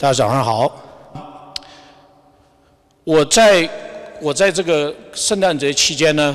[0.00, 0.82] 大家早上好。
[3.04, 3.68] 我在
[4.18, 6.34] 我在这个圣诞节期间呢，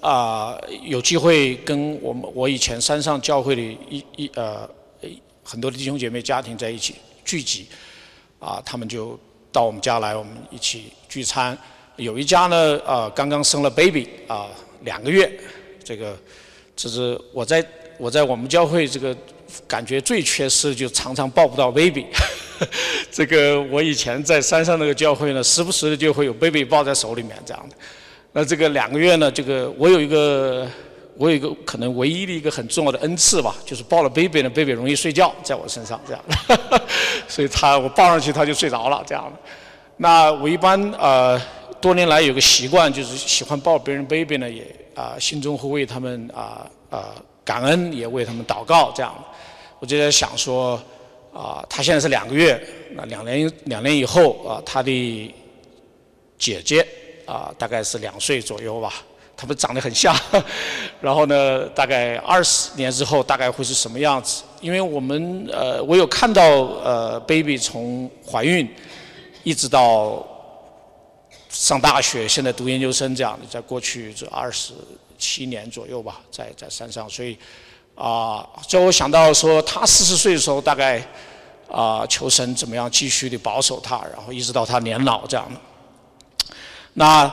[0.00, 4.68] 啊，有机会跟我们我以前山上教会的一一呃
[5.42, 7.66] 很多的弟兄姐妹家庭在一起聚集，
[8.38, 9.18] 啊，他们就
[9.50, 11.56] 到我们家来，我们一起聚餐。
[11.96, 14.48] 有一家呢，啊，刚刚生了 baby，啊，
[14.82, 15.32] 两个月，
[15.82, 16.14] 这个
[16.76, 17.66] 这是我在
[17.96, 19.16] 我在我们教会这个
[19.66, 22.04] 感觉最缺失，就常常抱不到 baby。
[23.10, 27.76] 这个我以前在山上那个教会呢，时不时的就会有 baby 抱在手里面这样的。
[28.32, 30.68] 那这个两个月呢，这个我有一个
[31.16, 36.82] 我有一个可能唯一的一个很重要的恩赐吧，就是抱了 baby 呢，baby 容易睡觉在我身上这样的，
[37.28, 39.38] 所以他我抱上去他就睡着了这样的。
[39.96, 41.40] 那我一般呃。
[41.80, 44.62] 多年来有个习惯，就是喜欢抱别人 baby 呢，也
[44.94, 49.24] 啊心中会为他们啊啊感恩，也为他们祷告这样的。
[49.78, 50.78] 我就在想说，
[51.32, 52.60] 啊他现在是两个月，
[52.92, 55.34] 那两年两年以后啊他的
[56.38, 56.86] 姐姐
[57.26, 58.94] 啊大概是两岁左右吧，
[59.36, 60.14] 他们长得很像。
[61.00, 64.42] 然后呢，大概二十年之后大概会是什么样子？
[64.60, 68.68] 因为我们呃我有看到呃 baby 从怀孕
[69.42, 70.26] 一直到。
[71.52, 74.72] 上大学，现在读研究生，这样的，在过去这二十
[75.18, 77.36] 七年左右吧，在在山上，所以
[77.96, 81.04] 啊，在我想到说他四十岁的时候，大概
[81.70, 85.60] 啊，求神怎么样继续的保守他，然后一直到他年老这样的。
[86.94, 87.24] 那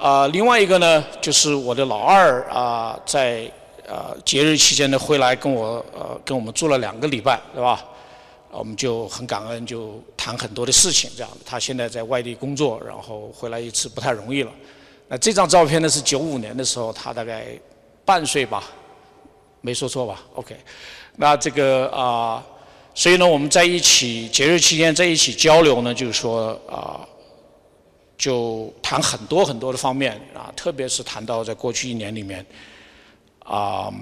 [0.00, 3.50] 啊，另外一个呢，就是我的老二啊，在
[3.86, 7.84] 呃节日期间呢，回来跟我呃跟我们住了两个礼拜，对吧？
[8.50, 11.30] 我们就很感恩，就谈很多的事情，这样。
[11.44, 14.52] 他现在在外地工作，然后回来一次不太容易了。
[15.08, 17.46] 那这张照片呢是九五年的时候，他大概
[18.04, 18.64] 半岁吧，
[19.60, 20.56] 没说错吧？OK。
[21.16, 22.42] 那这个啊，
[22.96, 27.06] 所以呢，我们在一起节日期间在一起交流呢，就是说啊，
[28.18, 32.44] 就谈很多很多的方面啊，特别是谈到在过去一年里面
[33.44, 33.92] 啊，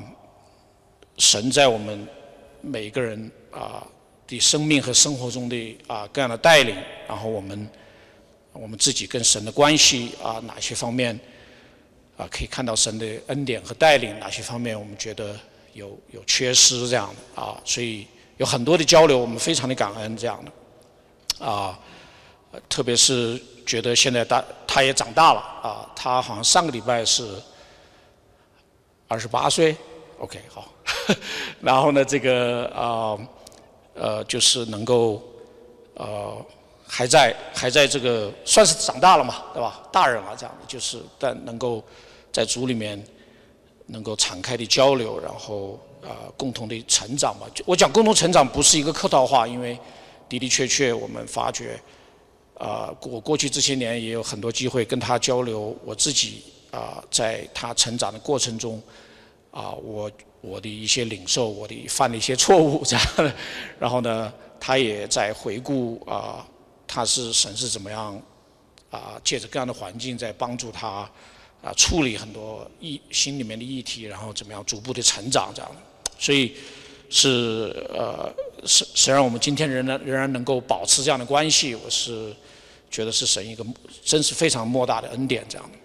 [1.18, 2.08] 神在我们
[2.62, 3.86] 每个人啊。
[4.26, 6.74] 的生命和生活中的啊各样的带领，
[7.06, 7.68] 然后我们
[8.54, 11.14] 我们自己跟神的关系啊哪些方面
[12.16, 15.38] 啊可以看到神的恩典和带领，哪些方面我们觉得
[15.74, 18.06] 有有缺失这样的啊，所以
[18.36, 21.78] 有很多的交流，我们非常的感恩这样的啊，
[22.68, 27.28] 特别是觉得现在大他也长大了啊，他好像上个礼拜是
[29.08, 29.76] 二十八岁
[30.18, 30.68] ，OK 好，
[31.60, 33.18] 然后呢这个啊。
[33.96, 35.22] 呃，就是能够，
[35.94, 36.44] 呃，
[36.84, 39.80] 还在还在这个算是长大了嘛，对吧？
[39.92, 41.80] 大人了这样的，就是但能够
[42.32, 43.00] 在组里面
[43.86, 47.46] 能够敞开的交流，然后啊，共同的成长嘛。
[47.64, 49.78] 我讲共同成长不是一个客套话，因为
[50.28, 51.80] 的的确确我们发觉，
[52.58, 58.80] 啊，我过去这些年也有很多机会跟他交流，我自己啊，在他成长的过程中，
[59.50, 60.10] 啊，我。
[60.46, 63.32] 我的一些领受，我的犯的一些错误， 这样，
[63.78, 66.46] 然后呢，他也在回顾啊，
[66.86, 68.20] 他是神是怎么样
[68.90, 71.10] 啊，借着各样的环境在帮助他
[71.62, 75.80] 啊处理很多议心里面的议题，然后怎么样逐步的成长这样的，
[76.18, 76.54] 所以
[77.10, 78.32] 是呃，
[78.64, 82.34] 是虽然我们今天仍然仍然能够保持这样的关系，我是
[82.90, 83.64] 觉得是神一个
[84.04, 85.78] 真是非常莫大的恩典这样的。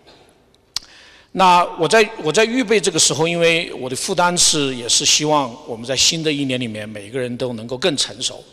[1.34, 8.44] 那我在我在预备这个时候，因为我的负担是也是希望我们在新的一年里面每一个人都能够更成熟，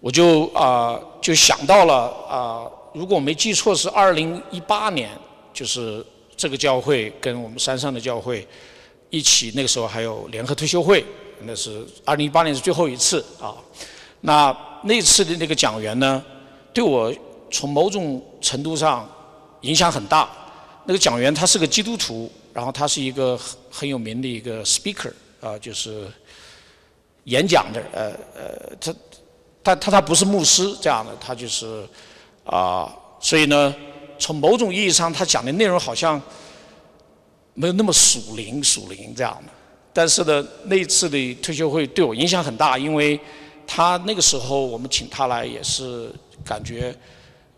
[0.00, 5.10] 我就啊就想到了啊，如果我没记错是二零一八年，
[5.54, 6.04] 就是
[6.36, 8.44] 这个教会跟我们山上的教会
[9.10, 11.04] 一起，那个时候还有联合退休会，
[11.42, 13.54] 那是二零一八年是最后一次啊。
[14.20, 16.22] 那那次的那个讲员呢，
[16.72, 17.12] 对我
[17.50, 19.08] 从某种程度上
[19.62, 20.28] 影响很大。
[20.84, 26.06] 那个讲员他是个基督徒，然后他是一个很很有名的一个 speaker 啊，就是
[27.24, 28.94] 演讲的，呃呃，他
[29.62, 31.86] 他他他不是牧师这样的，他就是
[32.44, 32.90] 啊，
[33.20, 33.74] 所以呢，
[34.18, 36.20] 从某种意义上，他讲的内容好像
[37.54, 39.52] 没有那么属灵属灵这样的。
[39.92, 43.18] 但是呢，那一次的退休会对我影响很大，因为
[43.66, 46.12] 他那个时候我们请他来也是
[46.44, 46.94] 感觉。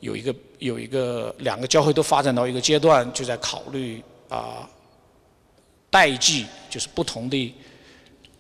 [0.01, 4.69] 有一个有一个两个教会都发展到一个阶段，就在考虑啊
[5.89, 7.55] 代际，就是不同的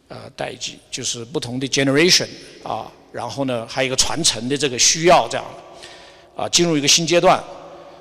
[0.08, 2.26] 呃代际，就是不同的 generation
[2.64, 5.46] 啊，然后呢还有一个传承的这个需要这样
[6.34, 7.40] 啊进入一个新阶段，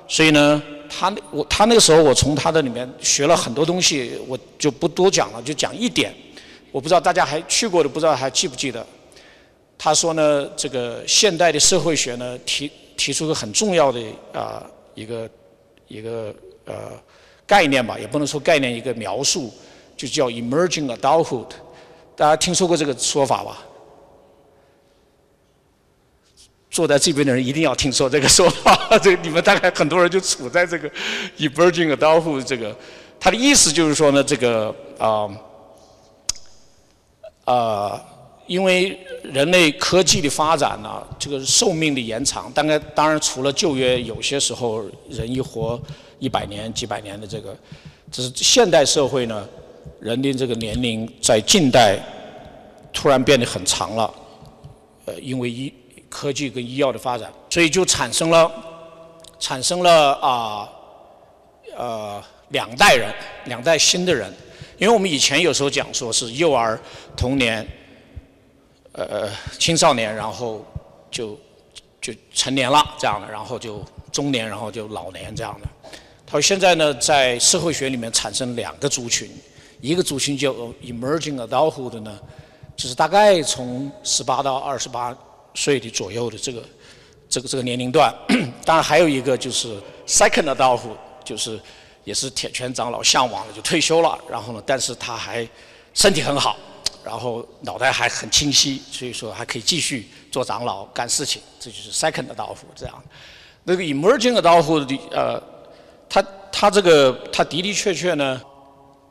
[0.08, 0.60] 所以呢
[0.94, 6.14] 他那我他那个时候我从他的里面学了很多东西，我就不多讲了，就讲一点，
[6.70, 8.86] 我不知道大家还去过的不知道还记不记得。
[9.78, 14.00] 他说呢，这个现代的社会学呢提提出个很重要的
[14.34, 14.62] 啊
[14.94, 15.28] 一个
[15.88, 16.34] 一个
[16.66, 16.92] 呃
[17.46, 19.52] 概念吧，也不能说概念，一个描述，
[19.96, 21.48] 就叫 emerging adulthood。
[22.14, 23.64] 大家听说过这个说法吧？
[26.72, 30.90] 坐在这边的人一定要听说这个说法， 这个你们大概很多人就处在这个
[31.36, 32.74] emerging adobe 这个，
[33.20, 35.28] 他的意思就是说呢，这个啊
[37.44, 38.02] 啊，
[38.46, 45.78] 因为人类科技的发展呢，这个寿命的延长，当然当然除了旧约，有些时候人一活
[46.18, 47.54] 一百年、几百年的这个，
[48.10, 49.46] 只是现代社会呢，
[50.00, 51.98] 人的这个年龄在近代
[52.94, 54.14] 突然变得很长了，
[55.04, 55.70] 呃，因为一。
[56.12, 58.52] 科技跟医药的发展，所以就产生了
[59.40, 60.68] 产生了啊
[61.74, 63.10] 呃两代人，
[63.46, 64.30] 两代新的人。
[64.76, 66.78] 因为我们以前有时候讲说是幼儿、
[67.16, 67.66] 童年、
[68.92, 70.62] 呃青少年，然后
[71.10, 71.38] 就
[72.00, 73.82] 就成年了这样的，然后就
[74.12, 75.68] 中年，然后就老年这样的。
[76.26, 79.30] 他说现在呢，在社会学里面产生两个族群，
[79.80, 82.18] 一个族群叫 emerging adulthood 呢，
[82.76, 85.16] 就是大概从十八到二十八。
[85.54, 86.62] 岁的左右的这个
[87.28, 88.14] 这个这个年龄段，
[88.64, 90.78] 当然还有一个就是 secondary
[91.24, 91.58] 就是
[92.04, 95.46] 也是铁拳长老向往的，就退休了，然后呢，但是他还
[95.94, 96.56] 身体很好，
[97.04, 103.02] 然后脑袋还很清晰，所以说还可以继续做长老干事情，这就是 secondary 这样。
[103.64, 105.40] 那个 emerging 的道夫的呃，
[106.08, 108.42] 他他这个他的的确确呢，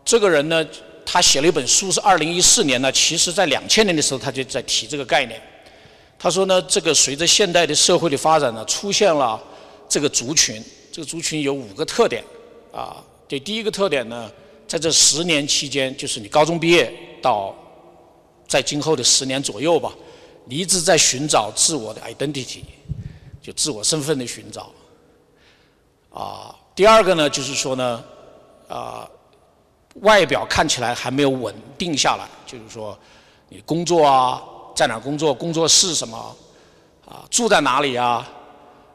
[0.03, 0.65] 这个人呢，
[1.05, 5.41] 他写了一本书是二零一四年呢，其实在两千年的时候他就在提这个概念。
[6.23, 9.41] 他说呢，这个随着现代的社会的发展呢，出现了
[9.89, 12.23] 这个族群，这个族群有五个特点，
[12.71, 14.31] 啊，对，第一个特点呢，
[14.67, 17.55] 在这十年期间，就是你高中毕业到
[18.47, 19.91] 在今后的十年左右吧，
[20.45, 22.61] 你一直在寻找自我的 identity，
[23.41, 24.71] 就自我身份的寻找，
[26.13, 28.03] 啊，第二个呢，就是说呢，
[28.67, 29.09] 啊，
[30.01, 32.95] 外表看起来还没有稳定下来，就是说
[33.49, 34.39] 你工作啊。
[34.81, 35.31] 在哪工作？
[35.31, 36.35] 工作是什么？
[37.05, 38.27] 啊，住在哪里啊？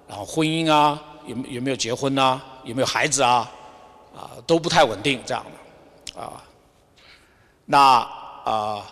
[0.08, 2.42] 然后婚姻啊，有有没有结婚啊？
[2.64, 3.48] 有没有孩子啊？
[4.12, 5.46] 啊，都不太稳定这样
[6.12, 6.42] 的，啊。
[7.66, 7.78] 那
[8.44, 8.84] 啊，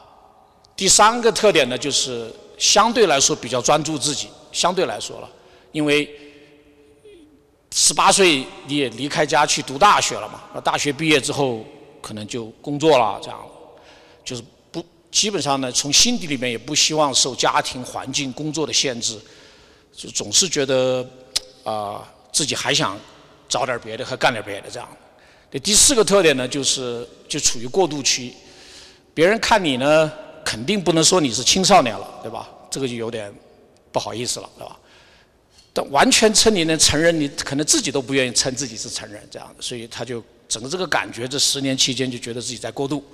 [0.76, 5.28] 第三个特点呢，就是相对来说比较专注自己，相对来说了，
[5.72, 6.08] 因为
[7.72, 11.64] 十八岁你也离开家去读大学了嘛，那大学毕业之后
[12.00, 13.40] 可能就工作了这样，
[14.24, 14.44] 就是。
[15.14, 19.16] 基本上呢，从心底里面也不希望受家庭环境、工作的限制，
[19.96, 21.08] 就总是觉得
[21.62, 22.02] 啊
[22.32, 22.98] 自己还想
[23.48, 24.88] 找点别的和干点别的这样。
[25.62, 28.34] 第四个特点呢，就是就处于过渡期，
[29.14, 30.12] 别人看你呢，
[30.44, 32.50] 肯定不能说你是青少年了，对吧？
[32.68, 33.32] 这个就有点
[33.92, 34.76] 不好意思了，对吧？
[35.72, 43.04] 但完全称你能成人，你可能自己都不愿意称自己是成人这样的，所以他就整个这个感觉，这十年期间就觉得自己在过渡。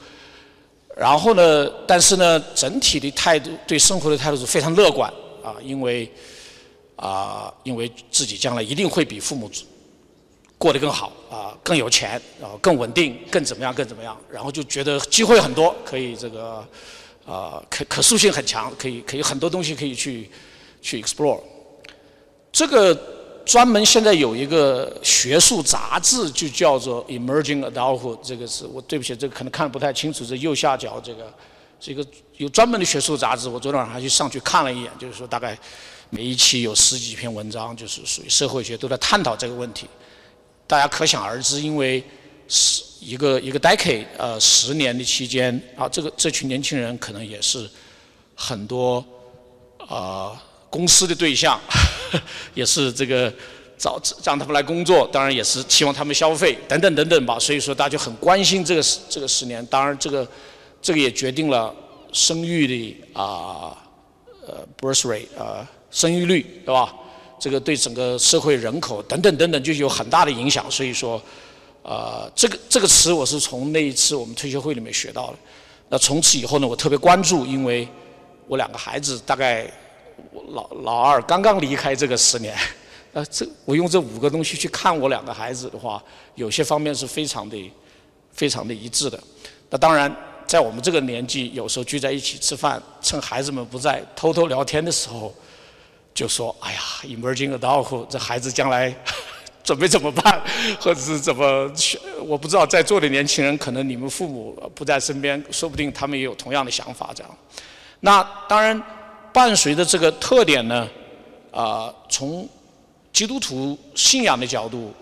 [1.00, 1.67] 然后呢？
[1.87, 5.11] 但是呢，整体的态度对生活的态度是非常乐观
[5.43, 6.06] 啊，因为
[6.94, 9.50] 啊，因为自己将来一定会比父母
[10.58, 14.14] 过得更好啊，更有钱，然后更稳定，更怎么样，更怎么样。
[14.31, 16.62] 然后就觉得机会很多，可以这个
[17.25, 20.29] 啊，可可塑性很强，可以可以很多东西可以去
[20.82, 21.41] 去 explore。
[22.53, 22.94] 这个。
[23.51, 28.17] 专门现在有一个学术杂志，就叫做《Emerging Adulthood》。
[28.23, 30.25] 这个是我对不起，这个可能看不太清楚。
[30.25, 31.35] 这右下角这个，
[31.81, 33.49] 这个有专门的学术杂志。
[33.49, 35.59] 我昨天晚上还去上去看了一眼，就是说大概
[36.11, 39.89] 每一期有十几篇文章，就是属于社会学都在探讨这个问题。
[40.69, 42.05] 大家可想而知，因为
[42.47, 47.69] 十一个一个 decade，呃，十年的期间啊，这个这群年轻人可能也是
[48.37, 49.05] 很多
[49.89, 50.41] 啊。
[50.70, 51.60] 公司的对象，
[52.55, 53.32] 也是这个
[53.77, 57.36] 找让他们来工作，当然也是期望他们消费等等等等吧。
[57.41, 59.65] 所以说大家就很关心这个十这个十年。
[59.67, 60.27] 当然这个
[60.81, 61.74] 这个也决定了
[62.12, 63.77] 生育的啊
[64.46, 66.94] 呃 birth rate 啊生育率对吧？
[67.41, 70.70] 这个对整个社会人口等等等等就有很大的影响。
[70.70, 71.20] 所以说
[71.82, 75.34] 啊这个这个词我是从那一次我们退休会里面学到的。
[75.89, 77.89] 那从此以后呢，我特别关注，因为
[78.46, 79.69] 我两个孩子大概。
[80.32, 82.56] 我老老二刚刚离开这个十年，
[83.12, 86.03] 呃，这我用这五个东西去看我两个孩子的话，
[86.34, 87.72] 有些方面是非常的、
[88.32, 89.19] 非常的一致的。
[89.69, 90.15] 那当然，
[90.46, 95.32] 在我们这个年纪，有时候聚在一起吃饭，趁孩子们不在，偷偷聊天的时候，
[96.12, 98.93] 就说：“哎呀，emerging adult，这孩子将来
[99.62, 100.43] 准备怎么办，
[100.81, 101.70] 或者是怎么？
[102.27, 107.10] 我不知道在座的年轻人，可能你们父母不在身边，说不定他们也有同样的想法。
[107.15, 107.39] 这样，
[108.00, 108.81] 那当然。
[109.32, 110.89] 伴随着这个特点呢，
[111.51, 112.49] 啊，从
[113.13, 114.93] 基督徒信仰的角度，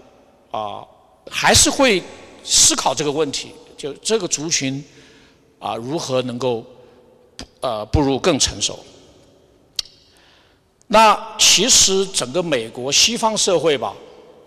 [0.51, 0.85] 啊，
[1.31, 2.03] 还是会
[2.43, 4.83] 思考这个问题，就这个族群
[5.59, 6.65] 啊，如何能够
[7.61, 8.79] 呃步入更成熟？
[10.87, 13.95] 那其实整个美国西方社会吧，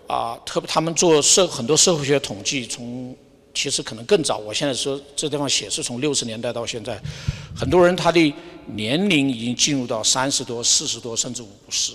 [0.08, 3.14] 啊，特别他们做社很多社会学统计，从
[3.54, 4.38] 其实可能更早。
[4.38, 7.00] 我现在说这地方写是从六十年代到现在，
[7.56, 8.34] 很多人他的
[8.66, 11.92] 年龄已经进入到三十多、四十多，甚至五十。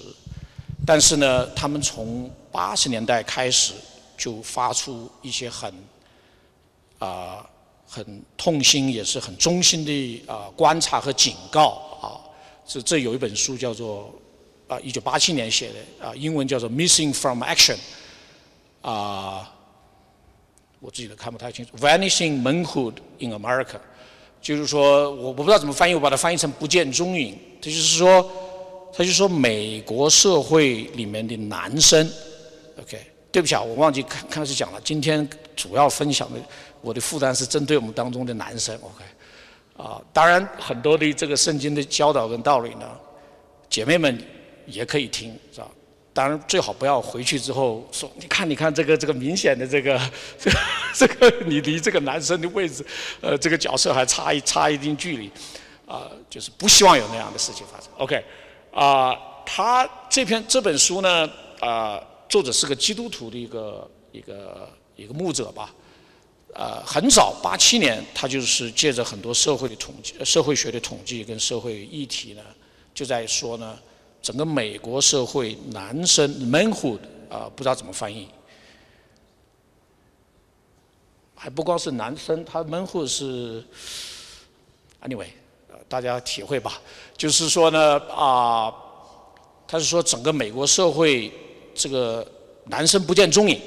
[0.85, 3.73] 但是呢，他们从八十年代开始
[4.17, 5.73] 就发出一些很
[6.99, 7.45] 啊
[7.87, 11.69] 很痛心，也是很衷心的啊观察和警告
[12.01, 12.19] 啊。
[12.67, 14.13] 这这有一本书叫做。
[14.69, 17.77] 啊，一九八七年写的啊，英文叫做《Missing from Action》
[18.81, 19.49] 啊，
[20.87, 23.65] 我自己都看不太清楚，《Vanishing Manhood in America》，
[24.41, 27.37] 就是说我我不知道怎么翻译，我把它翻译成“不见踪影”。
[27.61, 28.31] 它就是说，
[28.93, 32.09] 他就说美国社会里面的男生
[32.79, 32.97] ，OK，
[33.33, 34.79] 对不起啊，我忘记开开始讲了。
[34.81, 35.27] 今天
[35.57, 36.39] 主要分享的
[36.79, 39.03] 我的负担是针对我们当中的男生，OK，
[39.75, 42.89] 啊，当然很多的这个圣经的教导跟道理呢，
[43.69, 44.17] 姐妹们。
[44.69, 45.69] 也可以听，是吧？
[46.17, 50.01] 当然最好不要回去之后说，你看，你看这个这个明显的这个
[50.39, 50.57] 这个
[50.95, 52.83] 这个你离这个男生的位置，
[53.21, 55.29] 呃，这个角色还差一差一定距离，
[55.85, 57.87] 啊，就是不希望有那样的事情发生。
[57.99, 58.25] OK，
[58.71, 65.71] 啊，他这篇这本书呢，啊，作者是个基督徒的一个一个一个牧者吧，
[66.55, 72.41] 呃，很早八七年，他就是借着很多社会的统计、社会学的统计跟社会议题呢，
[72.95, 73.77] 就在说呢。
[74.27, 78.27] 整个美国社会，男生 manhood 啊，不知道怎么翻译，
[81.33, 83.63] 还不光是男生，他 manhood 是
[85.01, 85.27] anyway，
[85.87, 86.81] 大家体会吧。
[87.15, 88.69] 就是说呢，啊，
[89.65, 91.31] 他是说整个美国社会
[91.73, 92.29] 这个
[92.65, 93.61] 男生不见踪影，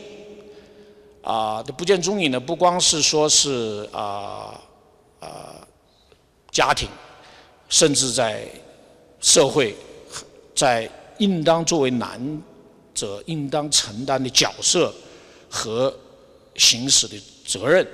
[1.23, 4.61] 啊，这不见踪影呢，不光是说是啊
[5.21, 5.57] 啊
[6.50, 6.87] 家庭，
[7.71, 8.47] 甚至在
[9.23, 9.75] 社会。
[10.61, 10.87] 在
[11.17, 12.43] 应当作为男
[12.95, 14.93] 者应当承担的角色
[15.49, 15.90] 和
[16.55, 17.87] 行使的责任，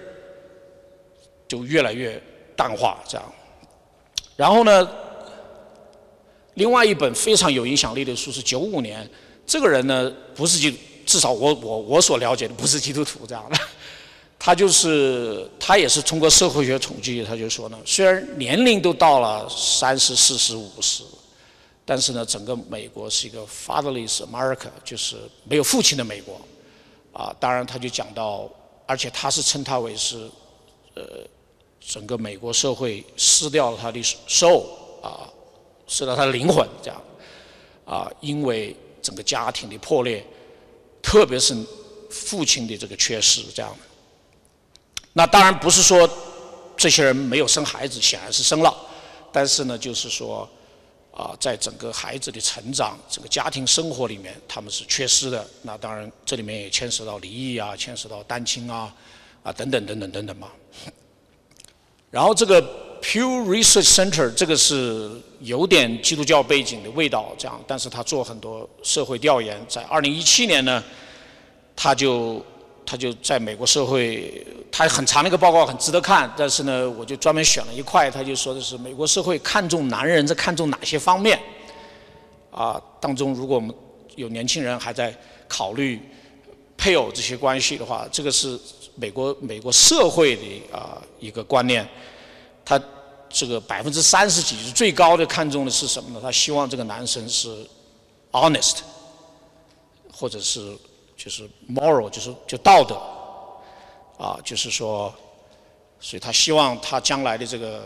[1.47, 2.21] 就越来越
[2.57, 3.33] 淡化这样。
[4.35, 4.91] 然后呢，
[6.55, 9.09] 另外一本非常有影响力的书是九五年，
[9.47, 13.57] 这个人呢不是基，至少我我我所了解的不是基督徒这样的，
[14.41, 21.05] 他就是他也是通过社会学统计，他就说呢，虽然年龄都到了三十四十五十。
[21.89, 26.41] 但是呢，整个美国是一个 fatherless America，就是没有父亲的美国，
[27.13, 28.51] 啊，当然他就讲到，
[28.87, 30.29] 而且他是称他为是，
[30.95, 31.05] 呃，
[31.81, 34.65] 整个美国社会失掉了他的 soul，
[35.01, 35.31] 啊，
[35.87, 37.01] 失掉他的灵魂，这样，
[37.85, 40.27] 啊，因为整个家庭的破裂，
[41.01, 41.57] 特别是
[42.11, 43.73] 父亲的这个缺失，这样。
[45.13, 46.11] 那当然不是说
[46.77, 48.77] 这些人没有生孩子，显然是生了，
[49.31, 50.51] 但是呢，就是说。
[51.17, 55.49] 啊，在整个孩子的成长、整个家庭生活里面，他们是缺失的。
[55.63, 58.95] 那当然，这里面也牵涉到离异啊，牵涉到单亲啊，
[59.43, 60.49] 啊等等等等等等嘛。
[62.11, 62.61] 然后这个
[63.01, 70.85] Pew Research Center 这个是有点基督教背景的味道，这样，但是他做很多社会调研，在二零一七年呢，
[71.75, 72.45] 他就。
[72.87, 76.33] 他就在美国社会，他很长的一个报告，很值得看。
[76.37, 81.37] 但是呢，我就专门选了一块，他就说的是美国社会看重男人在看重哪些方面。
[82.53, 83.75] 啊，当中如果我们
[84.15, 85.13] 有年轻人还在
[85.49, 86.01] 考虑
[86.77, 88.57] 配偶这些关系的话，这个是
[88.95, 91.85] 美国美国社会的啊一个观念。
[92.65, 92.81] 他
[93.29, 96.21] 这个百分之三十几是最高的看重的是什么呢？
[96.23, 97.67] 他希望这个男生是
[98.31, 98.77] honest，
[100.13, 100.73] 或者是。
[101.27, 102.95] 就是 moral，就是就道德，
[104.17, 105.13] 啊，就是说，
[105.99, 107.83] 所以他希望他将来的这个，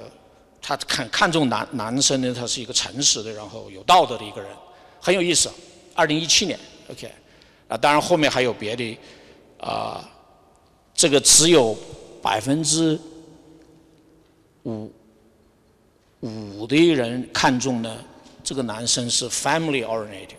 [0.61, 4.51] 他看看重男男生呢，他是一个诚实的，然后有道德的一个人，
[5.01, 5.51] 很有意思。
[5.95, 7.11] 二零一七年，OK，
[7.67, 8.99] 啊，当然后面还有别的，
[9.59, 10.07] 啊，
[10.93, 11.75] 这个只有
[12.21, 13.01] 百分之
[14.65, 14.93] 五
[16.21, 18.05] 五的人看中呢，
[18.45, 20.37] 这个男生是 family oriented。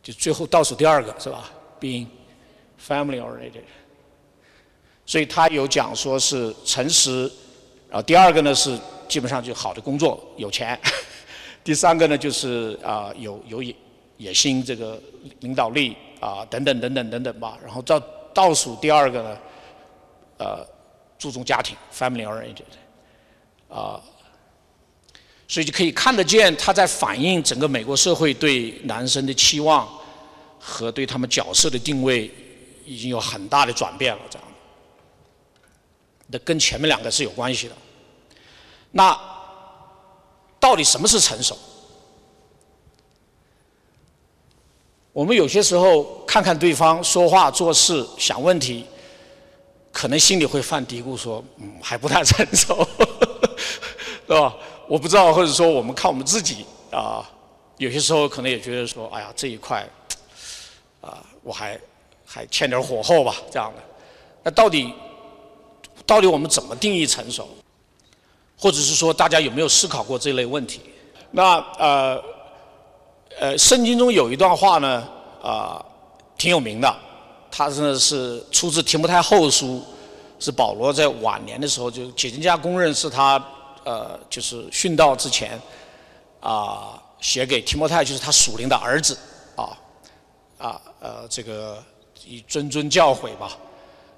[0.00, 2.06] 就最后倒数第二个是吧？Being
[2.80, 3.64] family oriented，
[5.04, 7.30] 所以他有讲说是诚实，
[7.88, 8.78] 然后第二个呢是
[9.08, 10.78] 基本上就好的工作有钱，
[11.62, 13.74] 第三个呢就是啊有有野
[14.16, 15.00] 野心这个
[15.40, 18.00] 领导力啊等等等等等等吧，然后到
[18.32, 19.38] 倒数第二个呢，
[20.38, 20.66] 呃
[21.18, 22.62] 注重家庭 family oriented，
[23.68, 24.00] 啊，
[25.48, 29.88] 所以就可以看得见，他在反映整个美国社会对男生的期望
[30.68, 32.28] 和对他们角色的定位
[32.84, 34.48] 已经有很大的转变了，这样。
[36.26, 37.76] 那跟前面两个是有关系的。
[38.90, 39.16] 那
[40.58, 41.56] 到底什么是成熟？
[45.12, 48.84] 我们有些时候看看对方说话做事想问题，
[49.92, 52.86] 可能心里会犯嘀咕，说嗯还不太成熟，
[54.26, 54.52] 是吧？
[54.88, 57.24] 我不知道，或者说我们看我们自己啊，
[57.78, 59.88] 有些时候可能也觉得说，哎呀，这一块，
[61.46, 61.78] 我还
[62.26, 63.82] 还欠点火候吧，这样的。
[64.42, 64.92] 那到底
[66.04, 67.48] 到底我们怎么定义成熟？
[68.58, 70.80] 或者是说，大家有没有思考过这类问题？
[71.30, 72.20] 那呃
[73.38, 75.08] 呃，圣经中有一段话呢，
[75.40, 75.84] 啊，
[76.36, 76.96] 挺有名的，
[77.50, 79.80] 它呢是出自提摩太后书，
[80.40, 83.40] 是保罗在晚年的时候就解经家公认是他。
[83.84, 85.56] 呃，就是殉道之前，
[86.40, 89.16] 啊，写给提摩太，就是他属灵的儿子，
[89.54, 89.78] 啊，
[90.58, 91.82] 啊，呃，这个
[92.24, 93.56] 以谆谆教诲吧，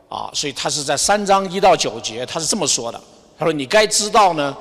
[0.09, 3.01] 啊，所以他是在三章一到九节，他是这么说的，
[3.39, 4.57] 他说：“你该知道呢，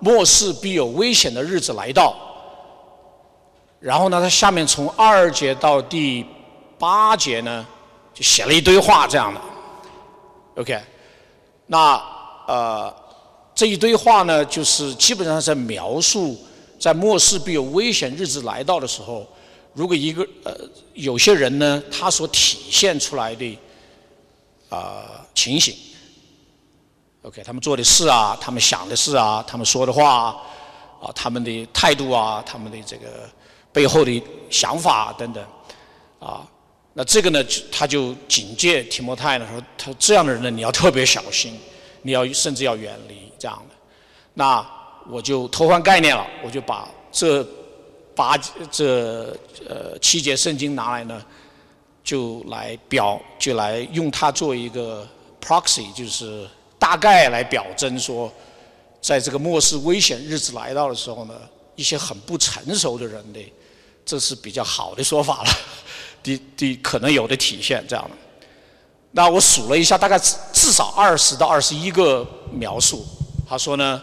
[0.00, 2.14] 末世必有危险的日子来到。”
[3.80, 6.26] 然后呢，他下面从二节到第
[6.78, 7.66] 八节呢，
[8.12, 9.40] 就写了一堆话这样的
[10.56, 10.80] ，OK，
[11.66, 12.02] 那
[12.46, 12.94] 呃。
[13.54, 16.38] 这一堆话呢，就是基本上在描述，
[16.78, 19.26] 在末世必有危险日子来到的时候，
[19.74, 20.54] 如果一个呃
[20.94, 23.58] 有些人呢，他所体现出来的
[24.68, 25.74] 啊情形
[27.22, 30.36] ，OK，他们做的事啊，他们想的事啊，他们说的话
[31.00, 33.28] 啊，他们的态度啊，他们的这个
[33.72, 35.44] 背后的想法等等
[36.18, 36.46] 啊，
[36.94, 41.58] 那这个呢，他就警戒提摩太呢，说他这样的人呢，你要特别小心，
[42.02, 43.16] 你要甚至要远离。
[43.38, 43.74] 这样的，
[44.34, 44.68] 那
[45.08, 47.46] 我就偷换概念了，我就把这
[48.18, 48.36] 八
[48.68, 49.32] 这
[49.68, 51.24] 呃七节圣经拿来呢，
[52.02, 55.06] 就来表就来用它做一个
[55.40, 56.44] proxy，就是
[56.80, 58.28] 大概来表征说，
[59.00, 61.34] 在这个末世危险日子来到的时候呢，
[61.76, 63.40] 一些很不成熟的人的，
[64.04, 65.50] 这是比较好的说法了，
[66.24, 68.16] 的的可能有的体现这样的。
[69.12, 73.06] 那我数了一下，大概至至少二十到二十一个描述。
[73.48, 74.02] 他说呢，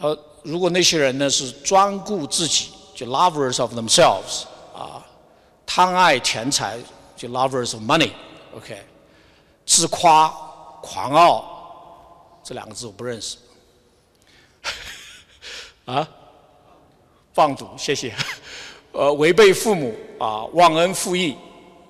[0.00, 5.04] 呃如果那些人呢是专顾自己，就 lovers of themselves，啊，
[5.66, 6.78] 贪爱钱财，
[7.16, 8.82] 就 lovers of money，OK，
[9.64, 10.28] 自夸、
[10.80, 13.36] 狂傲，这两个字我不认识。
[15.84, 16.08] 啊，
[17.32, 18.14] 放毒，谢谢。
[18.92, 21.36] 呃，违背父母，啊，忘恩负义，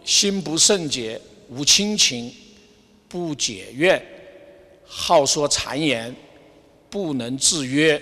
[0.05, 2.35] 心不圣洁，无亲情，
[3.09, 4.05] 不解怨，
[4.87, 6.15] 好说谗言。
[6.91, 7.99] 不能制约，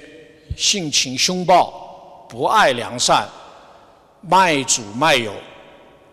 [0.56, 1.89] 性情凶暴，
[2.30, 3.28] 不爱良善，
[4.20, 5.32] 卖主卖友，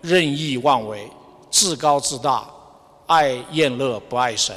[0.01, 1.08] 任意妄为，
[1.51, 2.49] 自高自大，
[3.06, 4.56] 爱厌乐不爱神，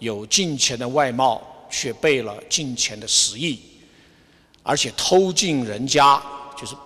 [0.00, 3.58] 有金钱的外貌，却背了金钱的实意，
[4.62, 6.22] 而且偷进人家，
[6.54, 6.76] 就是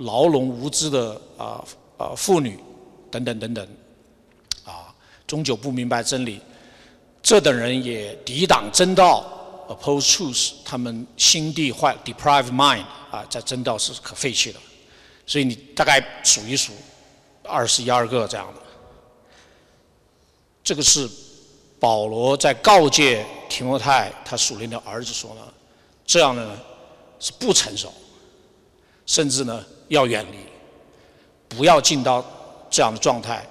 [0.00, 1.64] 牢笼无知的啊
[1.96, 2.58] 啊妇女，
[3.10, 3.66] 等等等等，
[4.66, 4.92] 啊，
[5.26, 6.42] 终究不明白真理，
[7.22, 9.24] 这等人也抵挡真道。
[9.66, 14.60] Oppose truth，他们心地坏，deprive mind，啊，在真道是可废弃的，
[15.26, 16.72] 所以你大概数一数，
[17.42, 18.60] 二十一二个这样的。
[20.62, 21.08] 这个是
[21.80, 25.40] 保罗在告诫提摩太他属灵的儿子说呢，
[26.04, 26.58] 这样的呢
[27.18, 27.90] 是不成熟，
[29.06, 30.36] 甚至呢要远离，
[31.48, 32.22] 不要进到
[32.68, 33.46] 这样的状态。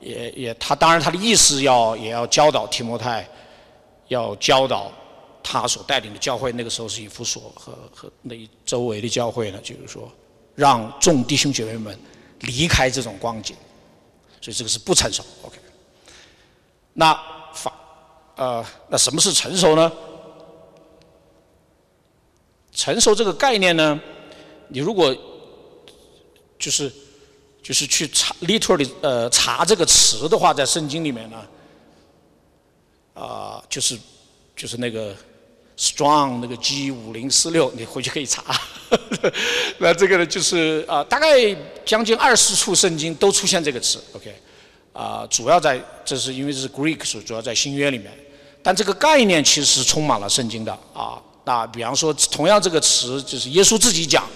[0.00, 3.28] 也也他当然他的意思要也要教导提摩太，
[4.06, 4.90] 要教导。
[5.50, 10.12] 他所带领的教会，那个时候是以弗所和和那周围的教会呢，就是说，
[10.54, 11.98] 让众弟兄姐妹们
[12.40, 13.56] 离开这种光景，
[14.42, 15.24] 所以这个是不成熟。
[15.40, 15.56] OK，
[16.92, 17.14] 那
[17.54, 17.72] 法
[18.36, 19.90] 呃，那什么是成熟呢？
[22.72, 23.98] 成熟这个概念呢，
[24.68, 25.16] 你如果
[26.58, 26.92] 就是
[27.62, 31.48] 就是去查 literally 呃查这个词的话，在圣经里面呢，
[33.14, 33.98] 啊，就是
[34.54, 35.16] 就是那个。
[35.78, 38.42] Strong 那个 G 五零四六，你回去可以查。
[39.78, 44.02] 那这个呢，就是啊，大概将近二十处圣经都出现这个词。
[44.12, 44.34] OK，
[44.92, 48.10] 啊，主要在这是因为是 Greek 书，主要在新约里面。
[48.60, 51.22] 但这个概念其实是充满了圣经的啊。
[51.44, 54.28] 那比方说，同样这个词，就是耶稣自己讲，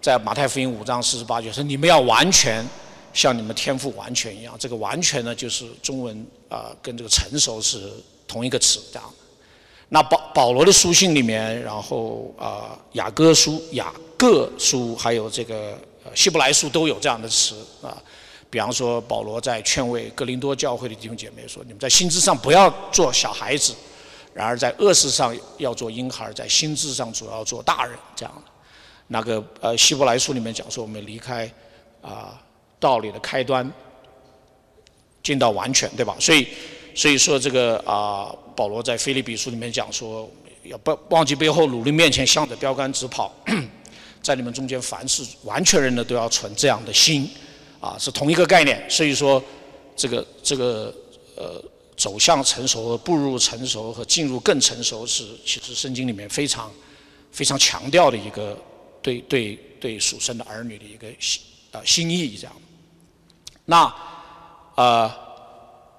[0.00, 2.66] 在马太福音五章四十八节说：“你们要完全
[3.12, 7.92] 像你们天赋完全一样。”这个完全呢，就是中文啊，跟这个成熟是
[8.26, 9.14] 同一个词这样。
[9.94, 15.78] 那保保罗的书信里面，然后啊雅各书、雅各书，还有这个
[16.14, 18.02] 希伯来书都有这样的词啊。
[18.48, 23.74] 比方说保罗在劝慰格林多教会的弟兄姐妹说：“你们在心智上不要做小孩子，
[24.32, 28.50] 然而在恶事上要做婴孩，在心智上主要做大人。”这样的。
[29.08, 31.46] 那个呃希伯来书里面讲说，我们离开
[32.00, 32.40] 啊
[32.80, 33.70] 道理的开端，
[35.22, 36.16] 进到完全，对吧？
[36.18, 36.48] 所以
[36.94, 38.34] 所以说这个啊。
[38.62, 40.30] 保罗在菲利比书里面讲说，
[40.62, 43.34] 要不忘记背后，努力面前，向着标杆直跑。
[44.22, 47.28] 在你们中间，凡是完全人的都要存这样的心，
[47.80, 48.88] 啊，是同一个概念。
[48.88, 49.42] 所以说，
[49.96, 50.94] 这个这个
[51.34, 51.60] 呃，
[51.96, 56.70] 走向成熟步入成熟和进入更成熟，是其实圣经里面非常
[57.32, 58.56] 非常强调的一个
[59.02, 62.52] 对对对属生的儿女的一个心啊心意这样。
[63.64, 63.92] 那
[64.76, 65.12] 呃，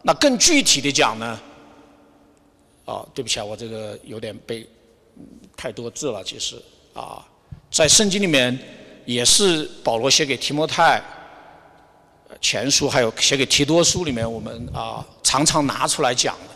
[0.02, 1.38] 那更具体的讲呢？
[2.86, 4.68] 啊，对不起啊，我这个有点背
[5.56, 6.24] 太多字了。
[6.24, 6.62] 其实
[6.94, 7.26] 啊，
[7.72, 8.58] 在圣经里面
[9.06, 11.02] 也是保罗写给提摩太
[12.42, 16.54] 前书，还有写给提多书里面，我们啊常常拿出来讲的，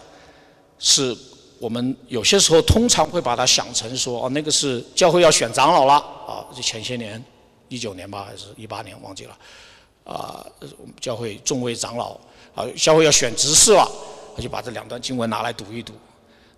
[0.79, 1.15] 是
[1.59, 7.23] 我们有些时候通常会把它想成说，哦，那个是教会要选长老了啊，就前些年
[7.69, 9.37] 一九年吧，还是一八年忘记了
[10.03, 10.45] 啊，
[10.99, 12.19] 教会众位长老
[12.53, 13.89] 啊，教会要选执事了，
[14.35, 15.93] 他就把这两段经文拿来读一读。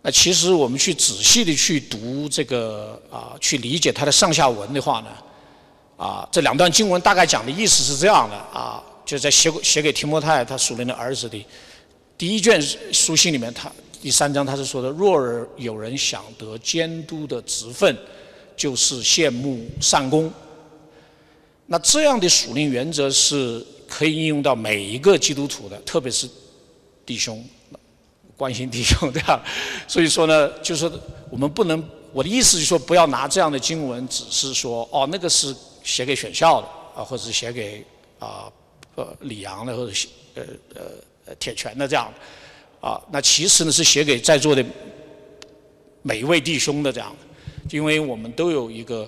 [0.02, 5.08] 那其实我们去仔细的去读这个啊，去理解它的上下文的话呢，
[5.98, 11.46] 啊，这两段经文大概讲的意思是这样的啊，就在写写给提摩太他属灵的儿子的
[12.18, 12.62] 第一卷
[12.94, 13.70] 书信里面，他
[14.02, 17.98] 第三章他是说的：若尔有人想得监督的职分，
[18.56, 20.32] 就是羡慕善功。
[21.66, 26.28] 那这样的属灵原则是可以应用到每一个基督徒的，特别是
[27.06, 27.46] 弟兄。
[28.40, 29.44] 关心弟兄，对吧？
[29.86, 30.90] 所以说呢，就是
[31.30, 37.86] 我们不能，我的意思就是说，不要拿这样的经文，只是说，哦，那个是写给选校的啊，或者是写给
[38.18, 38.50] 啊
[38.96, 40.44] 呃李阳的，或者写呃
[41.26, 42.10] 呃铁拳的这样
[42.80, 43.02] 啊。
[43.12, 44.64] 那其实呢，是写给在座的
[46.02, 49.06] 每一位弟兄的这样的，因为我们都有一个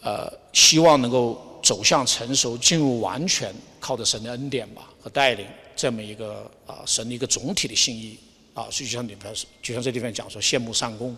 [0.00, 5.44] 呃希望能够走向成熟、进入完全，靠着神的恩典吧和带领。
[5.74, 8.18] 这么一个啊，神的一个总体的心意
[8.54, 11.16] 啊，所以就像你们，就像这地方讲说羡慕上功，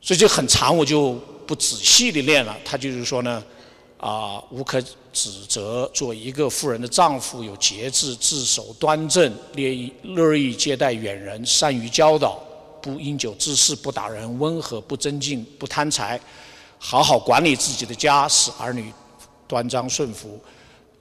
[0.00, 1.14] 所以就很长，我就
[1.46, 2.56] 不仔细的念了。
[2.64, 3.42] 他就是说呢，
[3.98, 4.80] 啊，无可
[5.12, 12.42] 指责，做一个妇人的丈夫有节制，自守端正，乐意乐意接待远人，善于教导，
[12.80, 16.18] 不因酒滋事，不打人，温和，不争竞，不贪财，
[16.78, 18.92] 好好管理自己的家，使儿女
[19.48, 20.40] 端庄顺服。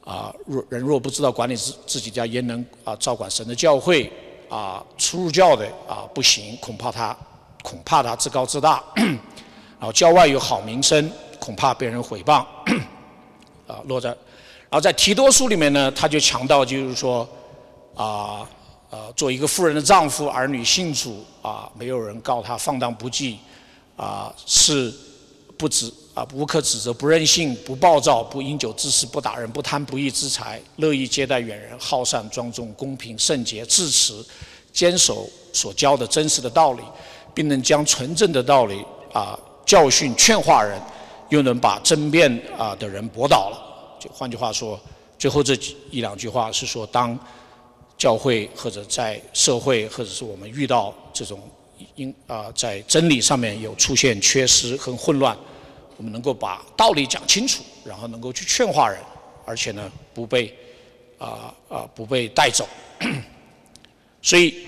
[0.09, 4.11] 啊，若人若不知道管理自自己家，焉能啊照管神的教会？
[4.49, 7.15] 啊，出入教的啊不行，恐怕他
[7.61, 12.43] 恐怕他自高自大，然后教外有好名声，恐怕被人毁谤。
[13.67, 17.29] 啊，落在，然后在提多书里面呢，他就强调就是说，
[17.93, 18.49] 啊
[18.89, 23.35] 呃，做一个富人的丈夫，儿女信主，啊，没有人告他放荡不羁，
[23.95, 24.91] 啊是
[25.55, 25.93] 不止。
[26.19, 34.13] 啊，无可指责，不任性，不暴躁，不饮酒滋事，不打人，不贪不义之财，乐意接待远人，好善庄重，公平圣洁，自持，
[34.73, 36.81] 坚守所教的真实的道理，
[37.33, 40.77] 并能将纯正的道理啊教训劝化人，
[41.29, 43.97] 又能把争辩啊的人驳倒了。
[43.97, 44.77] 就换句话说，
[45.17, 45.57] 最后这
[45.89, 47.17] 一两句话是说，当
[47.97, 51.39] 教会或者在社会，或者是我们遇到这种
[51.95, 55.37] 因啊在真理上面有出现缺失和混乱。
[55.99, 58.97] 我们能够把道理讲清楚，然后能够去劝化人，
[59.43, 60.55] 而且呢不被
[61.17, 62.65] 啊啊不被带走。
[64.23, 64.65] 所以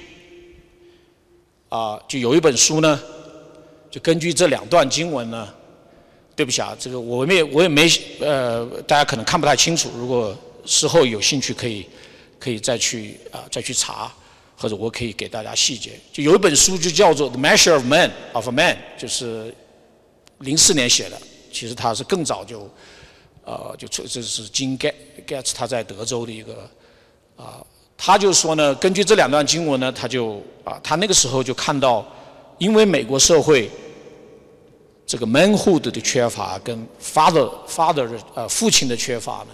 [1.69, 3.01] 啊，就有一本书呢，
[3.89, 5.47] 就根据这两段经文呢，
[6.35, 7.89] 对不起啊，这个我没我也没
[8.19, 9.89] 呃，大家可能看不太清楚。
[9.95, 11.87] 如果事后有兴趣，可以
[12.37, 14.11] 可以再去啊再去查，
[14.57, 15.91] 或者我可以给大家细节。
[16.11, 19.55] 就有一本书就叫做《The Measure of Man of a Man》，就是。
[20.41, 21.19] 零四年写的，
[21.51, 22.69] 其实他是更早就，
[23.45, 24.93] 呃，就出这是金盖
[25.25, 26.69] 盖茨他在德州的一个，
[27.35, 27.65] 啊，
[27.97, 32.05] 他就说呢，根据这两段经文呢，他就啊，他那个时候就看到，
[32.57, 33.69] 因为美国社会
[35.05, 39.49] 这个 manhood 的缺乏跟 father father 呃父亲的缺乏呢，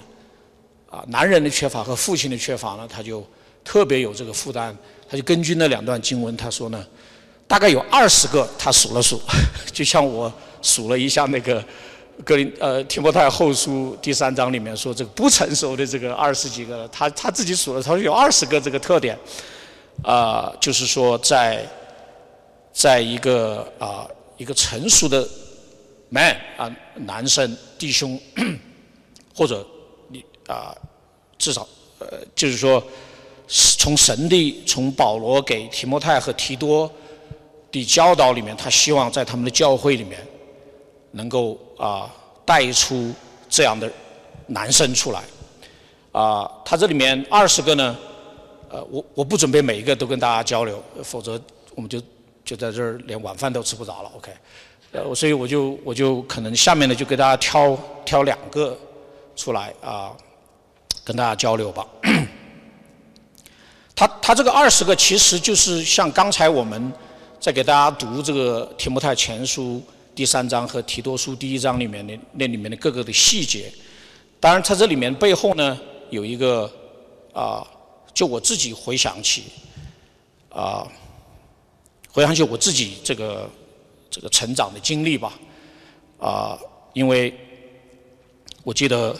[0.90, 3.26] 啊，男人的缺乏和父亲的缺乏呢，他就
[3.64, 4.76] 特别有这个负担，
[5.10, 6.86] 他就根据那两段经文，他说呢，
[7.48, 9.20] 大概有二十个，他数了数，
[9.74, 10.32] 就像我。
[10.62, 11.64] 数了一下那个
[12.24, 19.18] 格林呃提摩太后书第三章里面说这个不成熟的这个二十几个，他他自己数了，他说有二十个这个特点，
[20.04, 21.64] 啊，就是说在
[22.74, 25.28] 在一个啊一个成熟的
[26.10, 28.20] man 啊男生弟兄，
[29.36, 29.66] 或者
[30.10, 30.76] 你啊
[31.38, 31.68] 至少
[32.00, 32.84] 呃就是说
[33.48, 36.92] 从神的从保罗给提摩太和提多
[37.72, 40.20] 的教导里面，他希望在他们的教会里面
[41.18, 42.10] 能够啊
[42.46, 43.14] 带出
[43.50, 43.92] 这样的
[44.46, 45.22] 男生出来
[46.14, 47.98] 啊，他这里面二十个呢，
[48.70, 51.38] 呃我我不准备每一个都跟大家交流，否则
[51.76, 52.02] 我们就。
[52.48, 54.12] 就在这儿，连晚饭都吃不着了。
[54.16, 54.32] OK，
[54.94, 58.74] 呃，所以我就我就可能下面呢，就给大家挑挑两个
[59.36, 60.16] 出来啊，
[61.04, 61.86] 跟大家交流吧。
[63.94, 66.90] 他他这个二十个其实就是像刚才我们
[67.38, 69.84] 在给大家读这个提摩太前书
[70.18, 73.72] 第三章和提多书第一章里面的那里面的各个的细节。
[74.40, 76.68] 当然，它这里面背后呢有一个
[77.34, 77.64] 啊，
[78.16, 79.44] 就我自己回想起
[80.50, 80.88] 啊。
[82.10, 83.48] 回想起我自己这个
[84.10, 85.40] 这个成长的经历吧，
[86.18, 86.58] 啊，
[86.94, 87.32] 因为
[88.64, 89.16] 我记得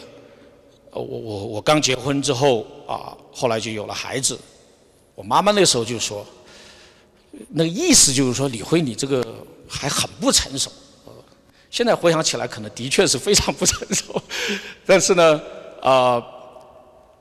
[0.90, 4.36] 我我我刚结婚之后啊，后来就有了孩子，
[5.14, 6.26] 我妈妈那时候就说，
[7.50, 9.24] 那个意思就是说李辉你这个
[9.68, 10.72] 还很不成熟，
[11.70, 14.20] 现在回想起来可能的确是非常不成熟，
[14.86, 15.40] 但是呢，
[15.82, 16.22] 啊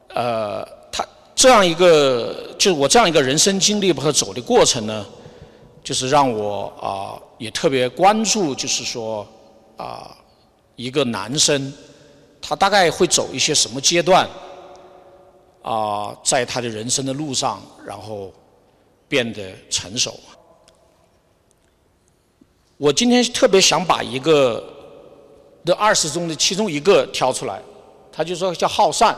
[0.09, 1.05] 呃，他
[1.35, 5.05] 这样一个就是我这样一个人生经历和走的过程呢。
[5.83, 9.25] 就是让我啊也特别关注，就是说
[9.77, 10.13] 啊
[10.75, 11.73] 一个男生
[12.41, 14.27] 他大概会走一些什么阶段
[15.61, 18.33] 啊，在他的人生的路上，然后
[19.07, 20.19] 变得成熟。
[22.77, 24.63] 我今天特别想把一个
[25.65, 27.61] 的二十中的其中一个挑出来，
[28.11, 29.17] 他就说叫好善，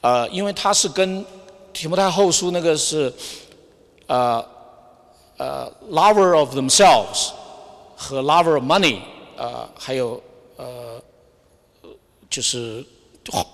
[0.00, 1.24] 呃，因为他是跟
[1.72, 3.12] 提摩太后书那个是
[4.06, 4.44] 呃。
[5.40, 7.30] 呃，lover of themselves
[7.96, 8.98] 和 lover of money，
[9.38, 10.22] 呃，还有
[10.58, 11.00] 呃，
[12.28, 12.84] 就是
[13.32, 13.46] 好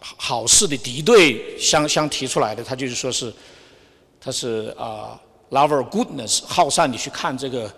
[0.00, 3.32] 好事的敌对相相提出来的，他就是说是，
[4.20, 5.16] 他是啊
[5.50, 7.72] ，lover of goodness 好善，你去看这个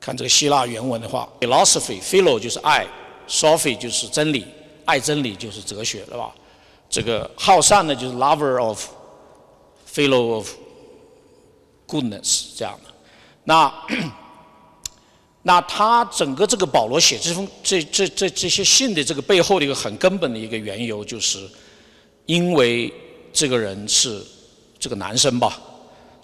[0.00, 2.86] 看这个希腊原文的话，philosophy，philo 就是爱
[3.28, 4.46] ，sophy 就是真理，
[4.84, 6.34] 爱真理就是哲学，对吧？
[6.90, 8.86] 这个好善呢，就是 lover of
[9.92, 10.50] philo of
[11.88, 12.90] goodness 这样的，
[13.44, 13.72] 那
[15.42, 21.48] 那他整个这个保罗写这封这这这这些信的这个背后的一个很根本的一个缘由，就是
[22.26, 22.92] 因为
[23.32, 24.22] 这个人是
[24.78, 25.60] 这个男生吧，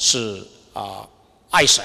[0.03, 1.07] 是啊
[1.51, 1.85] 爱神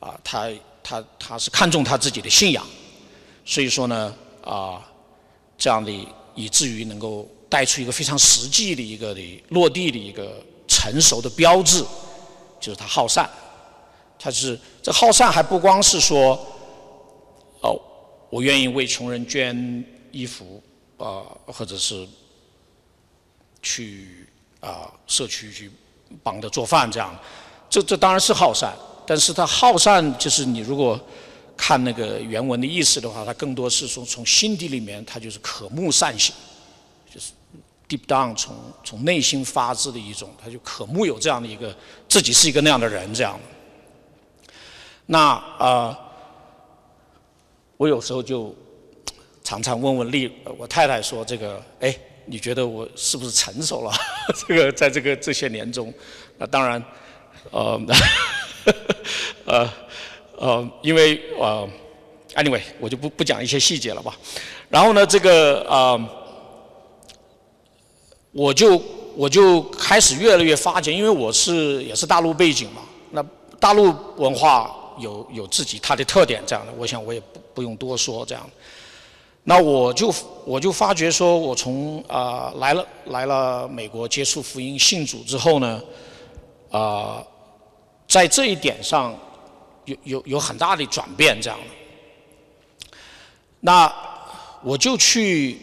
[0.00, 0.50] 啊，他
[0.82, 2.66] 他他是看重他自己的信仰，
[3.44, 4.82] 所以说呢啊
[5.58, 5.92] 这样的
[6.34, 11.84] 以至于能够带出一个非常实际的一个的落地的一个成熟的标志。
[12.58, 13.28] 就是他好善，
[14.18, 16.34] 他是这好善还不光是说，
[17.60, 17.78] 哦，
[18.30, 20.62] 我愿意为穷人捐衣服
[20.96, 22.08] 啊，或者是
[23.62, 24.26] 去
[24.60, 25.70] 啊社区去
[26.22, 27.16] 帮着做饭这样，
[27.68, 28.72] 这这当然是好善，
[29.06, 31.00] 但是他好善就是你如果
[31.56, 36.34] 看那个原文的意思的话，他更多是从从心底里面，他就是渴慕善行，
[37.12, 37.32] 就是。
[37.88, 41.72] deep down 从从内心发自的一种，他就渴慕有这样的一个
[42.08, 43.38] 自己是一个那样的人这样。
[45.06, 45.96] 那啊，
[47.76, 48.52] 我有时候就
[49.44, 53.92] 常常问问丽，我太太说这个，哎，你觉得我是不是成熟了？
[54.46, 55.92] 这个在这个这些年中，
[56.38, 56.82] 那当然，
[57.50, 57.80] 呃，
[59.46, 59.72] 呃，
[60.36, 61.68] 呃，因为呃
[62.34, 64.16] ，anyway，我就不不讲一些细节了吧。
[64.68, 65.98] 然后呢，这个啊。
[68.32, 68.76] 我就
[69.16, 73.24] 我就开始越来越发觉，因为我是也是大陆背景嘛，那
[73.58, 78.46] 大陆文化有有自己它的特点，这样的，我想我也不不用多说这样。
[79.48, 80.12] 那我就
[80.44, 85.80] 我就发觉说，我从啊来了来了美国接触福音信主之后呢，
[86.70, 87.24] 啊
[88.08, 89.16] 在这一点上
[89.84, 91.56] 有有有很大的转变这样。
[93.60, 93.90] 那
[94.64, 95.60] 我就去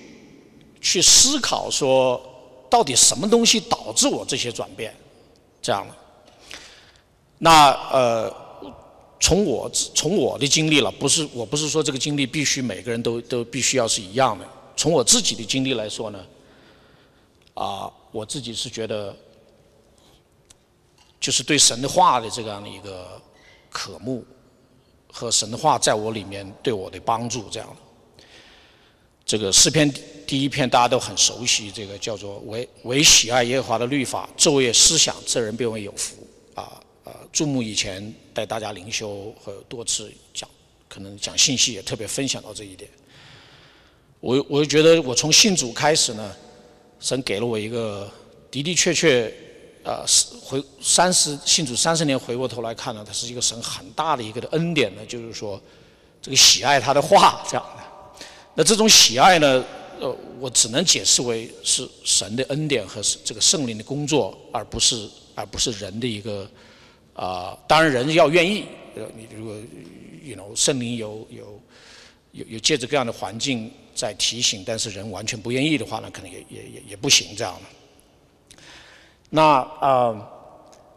[0.82, 2.20] 去思考说。
[2.70, 4.92] 到底什么东西导致我这些转变？
[5.62, 5.86] 这样，
[7.38, 8.36] 那呃，
[9.24, 14.46] 从我从我的经历了，不是我不是说这个经历必须每个人都都必须要是一样的。
[14.76, 16.26] 从我自己的经历来说呢，
[17.54, 19.16] 啊，我自己是觉得，
[21.22, 23.22] 就是对神的话的这样的一个
[23.70, 24.26] 渴慕
[25.10, 28.24] 和神的话在我里面对我的帮助，这样的。
[29.26, 29.90] 这个诗篇
[30.28, 36.18] 第一篇大家都很熟悉，这个叫做“唯唯喜爱耶和华的律法，昼夜思想，这人便为有福”。
[36.56, 36.83] 啊，
[37.34, 40.48] 注目以前带大家灵修和多次讲，
[40.88, 42.88] 可能讲信息也特别分享到这一点。
[44.20, 46.34] 我我就觉得我从信主开始呢，
[47.00, 48.10] 神给了我一个
[48.52, 49.34] 的的确确，
[49.84, 50.06] 呃，
[50.42, 55.60] 回三十信主三十年回过头来看呢，它是一个神很大的一个的恩典呢，就是说
[56.22, 57.84] 这个喜爱他的话这样的。
[58.54, 59.66] 那这种喜爱呢，
[60.00, 66.48] 呃，我只能解释为是神的恩典和这个圣灵的工作，而不是而不是人的一个
[67.14, 69.56] 啊，当然人要愿意，呃，你如果
[70.24, 71.62] ，you know，圣灵有有
[72.32, 73.72] 有有借着各样的环境。
[73.96, 78.58] 在提醒，但是人完全不愿意的话呢，可能也也也也不行这样的。
[79.30, 80.30] 那啊，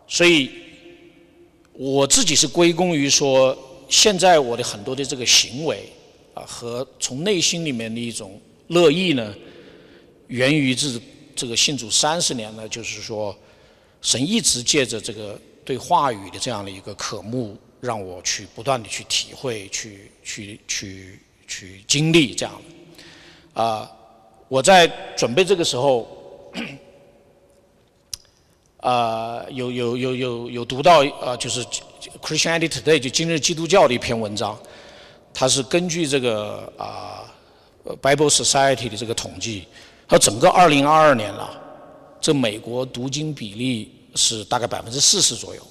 [0.09, 0.51] 所以
[1.75, 3.55] 我自己是归功于说，
[3.91, 5.87] 现在我的很多的这个行为
[6.33, 9.35] 啊，和从内心里面的一种乐意呢，
[10.29, 10.99] 源于这
[11.35, 13.37] 这个信主三十年呢，就是说，
[14.01, 23.61] 神一直借着这个对话语的这样的一个渴慕，让我去不断的去体会，去去去去经历这样的。
[23.61, 23.91] 啊，
[24.47, 26.07] 我在准备这个时候，
[28.77, 31.65] 啊，有有有有有读到啊，就是
[32.23, 34.57] Christianity Today 就今日基督教的一篇文章，
[35.35, 37.27] 它是根据这个啊
[38.01, 39.67] Bible Society 的这个统计，
[40.07, 41.61] 它整个二零二二年了，
[42.21, 45.63] 这美国读经比例是大概百分之四十左右。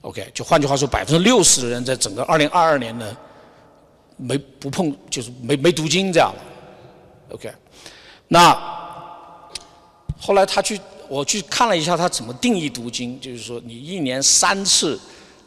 [0.00, 3.16] OK，就换句话说，百分之六十的人在整个二零二二年呢。
[4.20, 6.34] 没不碰就是没没读经这样
[7.30, 7.48] ，OK，
[8.26, 8.52] 那
[10.18, 14.98] 后来他去我去看了一下他怎么定义读经，就是说你一年三次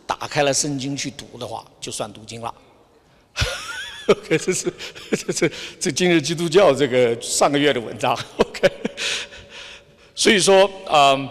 [0.08, 2.56] 打开了圣经去读的话，就算读经了。
[4.08, 4.74] OK，这是
[5.12, 8.72] 这是这今日基督教这个上个月的文章，OK，
[10.22, 11.28] 所以说嗯，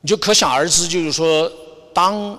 [0.00, 1.48] 你就可想而知，就是说
[1.94, 2.36] 当。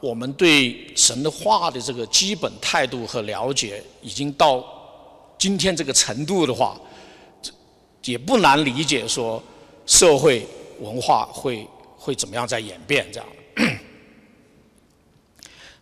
[0.00, 4.62] 我们对神的话的这个基本态度和了解，已经到
[5.38, 6.78] 今天这个程度的话，
[8.04, 9.42] 也不难理解说
[9.86, 10.46] 社会
[10.80, 13.26] 文化会会怎么样在演变这样。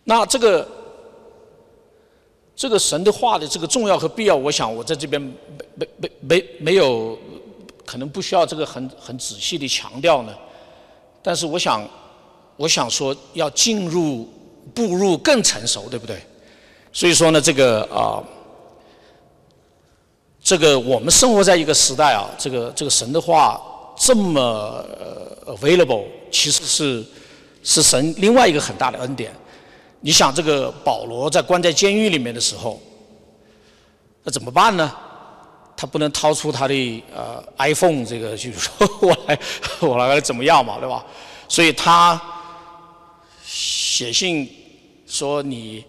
[0.05, 0.65] 那这个
[2.55, 5.35] 这个神的话的这个重要和必要，我想我在这边没
[5.75, 7.19] 没没没没有
[7.85, 10.33] 可能不需要这个很很仔细的强调呢，
[11.21, 11.87] 但是我想。
[12.55, 14.29] 我想说，要进入
[14.75, 16.21] 步入更成熟，对不对？
[16.91, 18.21] 所以说呢，这个啊，
[20.39, 23.59] 这个我们生活在一个时代啊，这个这个神的话
[23.97, 24.85] 这么
[25.47, 27.03] available，其实是
[27.63, 29.33] 是神另外一个很大的恩典。
[30.01, 32.79] 你想，这个保罗在关在监狱里面的时候，
[34.23, 34.95] 那怎么办呢？
[35.83, 39.37] 他不能掏出他的呃 iPhone，这个就是说我来
[39.81, 41.03] 我来怎么样嘛，对吧？
[41.49, 42.21] 所以他。
[43.45, 44.49] 写信
[45.05, 45.85] 说你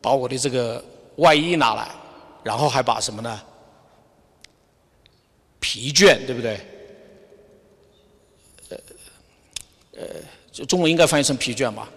[0.00, 0.82] 把我的这个
[1.16, 1.88] 外衣拿来，
[2.42, 3.40] 然后还把什么呢？
[5.60, 6.60] 疲倦，对不对？
[8.70, 8.76] 呃
[9.92, 10.06] 呃，
[10.50, 11.88] 就中文应该翻译成疲倦吧？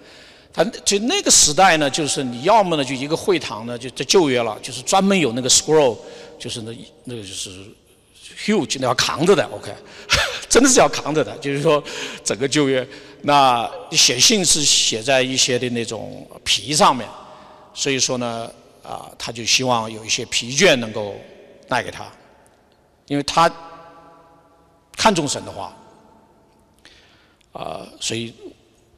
[0.53, 5.97] 他就那个时代呢，就是你要么呢就一个会堂呢就在旧约了，就是专门有那个 scroll，
[6.41, 7.51] 就是那那个就是
[8.43, 9.71] huge，那要扛着的，OK，
[10.49, 11.81] 真的是要扛着的，就是说
[12.23, 12.85] 整个旧约。
[13.21, 17.07] 那写信是写在一些的那种皮上面，
[17.75, 18.51] 所以说呢，
[18.81, 21.13] 啊，他就希望有一些疲倦能够
[21.67, 22.11] 带给他，
[23.05, 23.47] 因为他
[24.97, 25.77] 看重神的话，
[27.53, 28.33] 啊，所以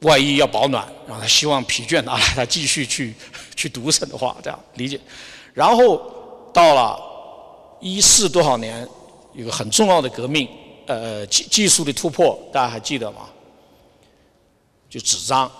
[0.00, 3.12] 外衣要保暖，然后他希望疲倦拿来， 他继续去
[3.54, 4.98] 去读神的话，这样理解。
[5.52, 6.98] 然后到了
[7.84, 8.88] 一四多少年，
[9.34, 10.48] 有个很重要的革命，
[10.86, 13.28] 呃，技技术的突破，大家还记得吗？
[14.88, 15.50] 就纸张，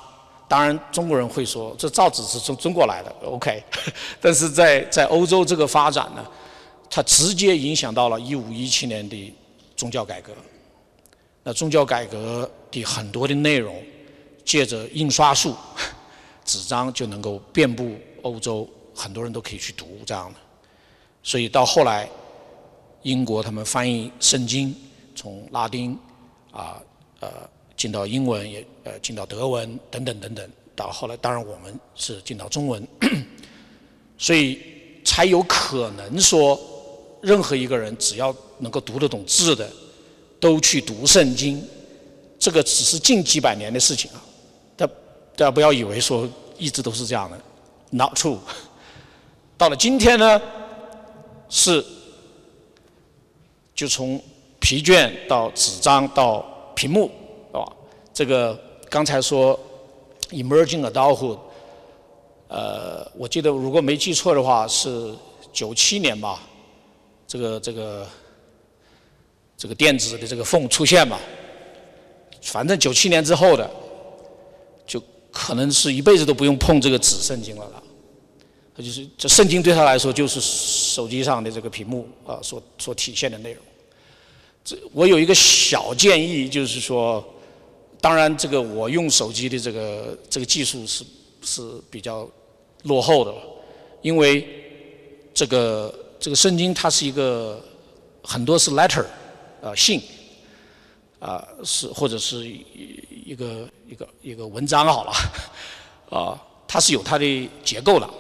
[0.49, 3.63] 当然中国人会说这造纸是从中国来的，OK，
[4.23, 6.27] 但是在在欧洲这个发展呢，
[6.89, 9.35] 它直接影响到了一五一七年的
[9.77, 10.33] 宗教改革。
[11.43, 13.77] 那宗教改革的很多的内容，
[14.47, 15.55] 借着印刷术，
[16.43, 20.39] 纸张就能够遍布欧洲，很多人都可以去读这样的。
[21.27, 22.07] 所以到后来，
[23.05, 24.75] 英国他们翻译圣经，
[25.15, 25.97] 从拉丁
[26.51, 26.83] 啊
[27.21, 27.29] 呃。
[27.77, 32.87] 进到英文也呃进到德文等等等等，到后来当然我们是进到中文，
[34.17, 34.61] 所以
[35.05, 36.59] 才有可能说
[37.21, 39.69] 任何一个人只要能够读得懂字的，
[40.39, 41.61] 都去读圣经，
[42.39, 44.23] 这个只是近几百年的事情啊，
[44.77, 46.27] 大大家不要以为说
[46.57, 47.39] 一直都是这样的
[47.91, 48.39] ，not true。
[49.59, 50.41] 到了今天呢，
[51.51, 51.85] 是
[53.75, 54.21] 就从
[54.61, 56.41] 疲倦到纸张到
[56.75, 57.11] 屏幕。
[57.53, 57.61] 啊
[58.13, 58.57] 这个
[58.89, 59.59] 刚才说
[60.31, 61.39] emerging adulthood，
[62.47, 65.13] 呃，我记得如果没记错的话是
[65.53, 66.41] 九七年吧，
[67.27, 68.07] 这个这个
[69.57, 71.19] 这个电子的这个缝出现嘛，
[72.41, 73.69] 反正九七年之后的，
[74.87, 75.03] 就
[75.33, 77.83] 可能是一辈子都不用碰这个纸圣经了了。
[78.77, 83.63] 他就是这圣经对他来说就是手机上的这个屏幕啊所所体现的内容。
[84.65, 87.25] 这我有一个小建议，就是说，
[88.01, 91.05] 当然这个我用手机的这个这个技术是
[91.43, 92.29] 是比较
[92.83, 93.33] 落后的，
[94.03, 94.45] 因为
[95.33, 97.65] 这个这个圣经它是一个
[98.25, 99.05] 很多是 letter
[99.63, 100.03] 啊信
[101.21, 105.13] 啊是或者是一个一个一个文章好了
[106.11, 108.11] 啊它是有它的结构的。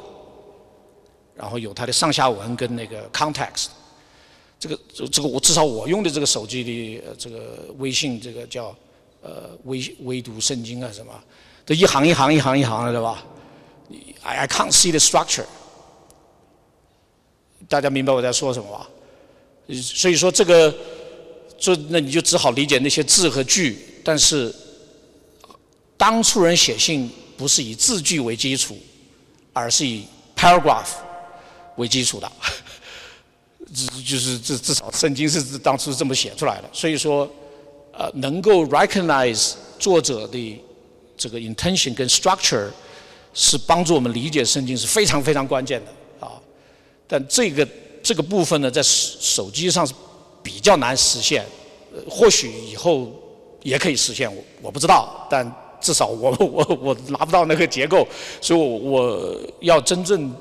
[1.36, 3.66] 然后有它的上下文跟那个 context，
[4.60, 4.78] 这个
[5.10, 8.74] 这个我至少我用的这个手机的这个微信这个叫
[9.20, 11.12] 呃微微读圣经啊什么，
[11.66, 13.24] 这一行一行一行一行的对吧
[14.22, 15.46] ？I I can't see the structure，
[17.68, 18.88] 大家明白我在说什么吧？
[19.82, 20.72] 所以说这个，
[21.58, 24.54] 这那你就只好理解那些字和句，但是
[25.96, 28.78] 当初人写信不是以字句为基础，
[29.52, 30.06] 而是以
[30.36, 30.90] paragraph。
[31.76, 32.30] 为基础的，
[33.74, 37.28] 至就是至至少圣经是当初这么写出来的，所以说，
[37.92, 40.62] 呃，能够 recognize 作者的
[41.16, 42.68] 这个 intention 跟 structure
[43.32, 46.40] 是帮助我们理解圣经是非常非常关键的啊。
[47.08, 47.66] 但这个
[48.02, 49.92] 这个部分呢，在手手机上是
[50.42, 51.44] 比较难实现，
[52.08, 53.10] 或许以后
[53.62, 55.44] 也可以实现，我我不知道，但
[55.80, 58.06] 至少我我我拿不到那个结构，
[58.40, 60.32] 所以我我要真正。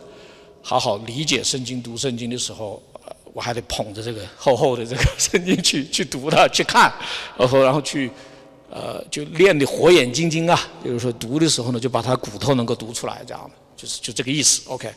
[0.66, 2.82] 好好理解圣经、读圣经的时候，
[3.34, 6.91] 我还得捧着这个厚厚的这个圣经去去读它、去看，
[7.38, 8.09] 然后然后去，
[8.70, 10.57] 呃，就练的火眼金睛啊。
[10.82, 14.61] 就是说读的时候呢，就把它骨头能够读出来，这样的，就是就这个意思。
[14.70, 14.89] OK，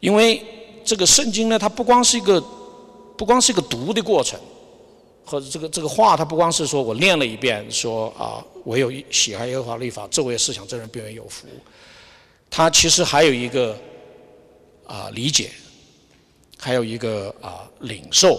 [0.00, 0.44] 因为
[0.84, 2.38] 这个圣经呢，它不光是一个
[3.16, 4.38] 不光是一个读的过程，
[5.24, 11.46] 或者这个这个话，它不光是说我念了一遍，说啊，我有喜爱耶和华律法，这位思想，这人必然有福。
[12.50, 13.74] 它其实还有一个。
[14.92, 15.50] 啊，理解，
[16.58, 18.38] 还有一个啊，领受，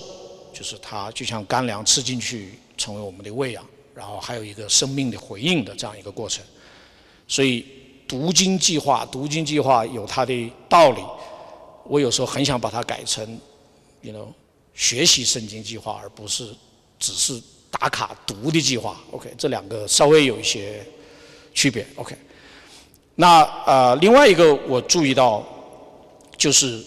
[0.53, 6.45] 就是它就像干粮吃进去，成为我们的喂养，然后还有一个生命的回应的这样一个过程。
[7.27, 7.65] 所以
[8.07, 11.01] 读经计划，读经计划有它的道理。
[11.85, 13.27] 我有时候很想把它改成
[14.01, 14.27] ，you know，
[14.75, 16.53] 学习圣经计划，而不是
[16.99, 17.41] 只是
[17.71, 19.01] 打卡读的计划。
[19.09, 20.85] OK，这两个稍微有一些
[21.55, 21.83] 区别。
[21.95, 22.15] OK，
[23.15, 25.43] 那呃，另外一个我注意到。
[26.37, 26.83] 就是，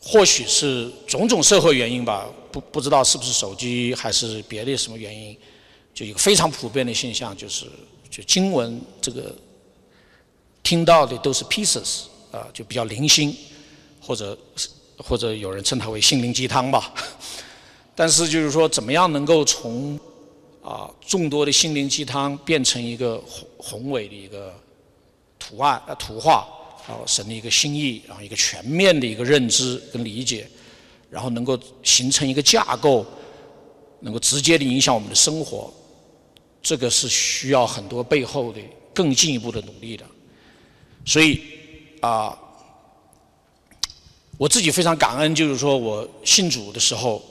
[0.00, 5.36] 或许是种种社会原因吧，不不知道是不是手机还是别的什么原因，
[5.92, 7.66] 就一个非常普遍的现象，就是
[8.10, 9.34] 就经文这个
[10.62, 13.34] 听到的都是 pieces 啊，就比较零星，
[14.00, 14.38] 或者
[14.98, 16.94] 或者有人称它为心灵鸡汤吧。
[17.96, 19.98] 但是就是说，怎么样能够从
[20.62, 24.54] 啊众多的心灵鸡汤变成一个宏宏伟的一个
[25.38, 26.46] 图案啊图画？
[26.88, 30.48] 然后神的一个心意，然后一个全面的一个认知跟理解，
[31.10, 33.04] 然后能够形成一个架构，
[34.00, 35.70] 能够直接的影响我们的生活，
[36.62, 38.60] 这个是需要很多背后的
[38.94, 40.06] 更进一步的努力的。
[41.04, 41.42] 所以
[42.00, 42.34] 啊，
[44.38, 47.22] 我自己非常感恩，就是说我信主的时候，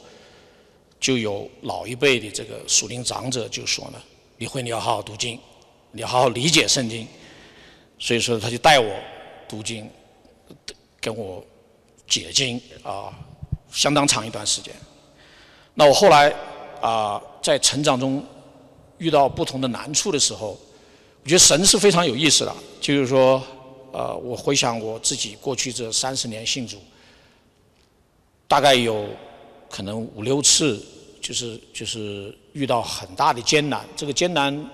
[0.99, 3.99] 就有老一辈的这个属灵长者就说呢
[4.37, 5.39] ：“李辉，你要好好读经，
[5.93, 7.07] 你要好好理解圣经。”
[7.97, 8.95] 所以说他就带我。
[9.47, 9.89] 读经，
[10.99, 11.43] 跟我
[12.07, 13.13] 解经啊，
[13.71, 14.73] 相当长一段时间。
[15.73, 16.33] 那我后来
[16.81, 18.23] 啊，在成长中
[18.97, 20.57] 遇到不同的难处的时候，
[21.23, 22.55] 我觉得神是非常有意思的。
[22.81, 23.41] 就是说，
[23.91, 26.77] 呃，我回想我自己过去这三十年信主，
[28.47, 29.07] 大概有
[29.69, 30.83] 可能五六次，
[31.21, 33.85] 就是就是遇到很大的艰难。
[33.95, 34.69] 这个艰难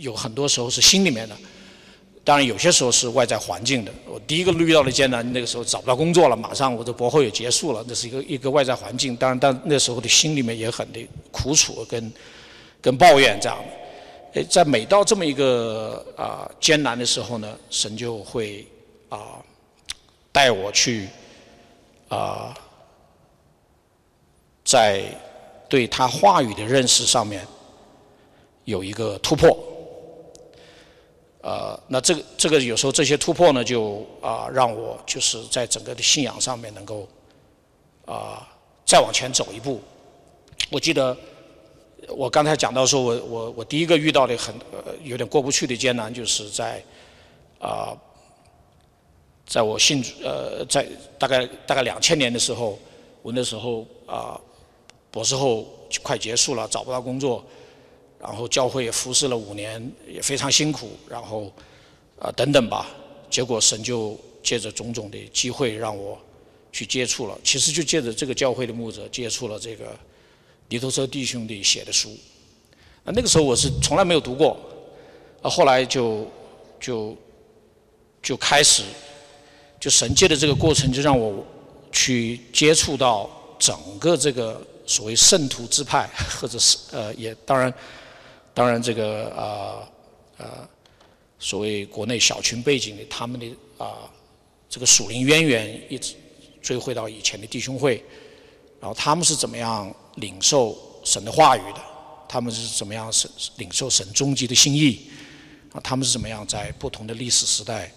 [0.00, 1.36] 有很多时候是心里面的。
[2.24, 3.92] 当然，有些时候是外在环境的。
[4.06, 9.14] 我第一个遇到的艰难，那个时候找不到工作了，马上我的博后也结束了，那是一个一个外在环境。
[9.14, 12.10] 当然，但那时候的心里面也很的苦楚跟
[12.80, 13.58] 跟抱怨这样
[14.32, 14.42] 的。
[14.44, 18.66] 在每到这么一个啊艰难的时候呢，神就会
[19.10, 19.36] 啊
[20.32, 21.06] 带我去
[22.08, 22.56] 啊
[24.64, 25.04] 在
[25.68, 27.46] 对他话语的认识上面
[28.64, 29.54] 有一个突破。
[31.44, 37.06] 呃，那这个这个有时候这些突破呢，就啊让我就是在整个的信仰上面能够
[38.06, 38.48] 啊
[38.86, 39.82] 再往前走一步。
[40.70, 41.14] 我记得
[42.08, 46.82] 我刚才讲到说，我我我第一个遇到的很呃有点过不去的艰难，就是在
[47.58, 47.92] 啊，
[49.46, 50.88] 在我信呃在
[51.18, 52.78] 大概大概两千年的时候，
[53.20, 54.40] 我那时候啊
[55.10, 55.66] 博士后
[56.02, 57.44] 快结束了，找不到工作，
[58.24, 61.52] 然后教会也服侍了五年，也非常辛苦，然后
[62.18, 62.88] 啊等等吧，
[63.30, 66.18] 结果神就借着种种的机会让我
[66.72, 69.96] 去接触了，其实就借着这个教会的牧者接触了这个。
[70.70, 72.16] 李头车弟兄的写的书，
[73.04, 74.58] 啊，那个时候我是从来没有读过，
[75.42, 76.26] 啊，后来就
[76.80, 77.14] 就
[78.22, 78.82] 就开始，
[79.78, 81.44] 就神界的这个过程，就让我
[81.92, 86.08] 去接触到整个这个所谓圣徒之派，
[86.40, 87.72] 或者是呃，也当然
[88.54, 89.84] 当然这个啊
[90.38, 90.68] 啊，
[91.38, 93.46] 所谓国内小群背景的他们的
[93.76, 94.08] 啊
[94.70, 96.14] 这个属灵渊源，一直
[96.62, 98.02] 追回到以前的弟兄会，
[98.80, 99.94] 然后他们是怎么样？
[100.18, 101.80] 领受神的话语的，
[102.28, 105.10] 他们是怎么样神领受神终极的心意？
[105.72, 107.90] 啊，他们是怎么样在不同的历史时代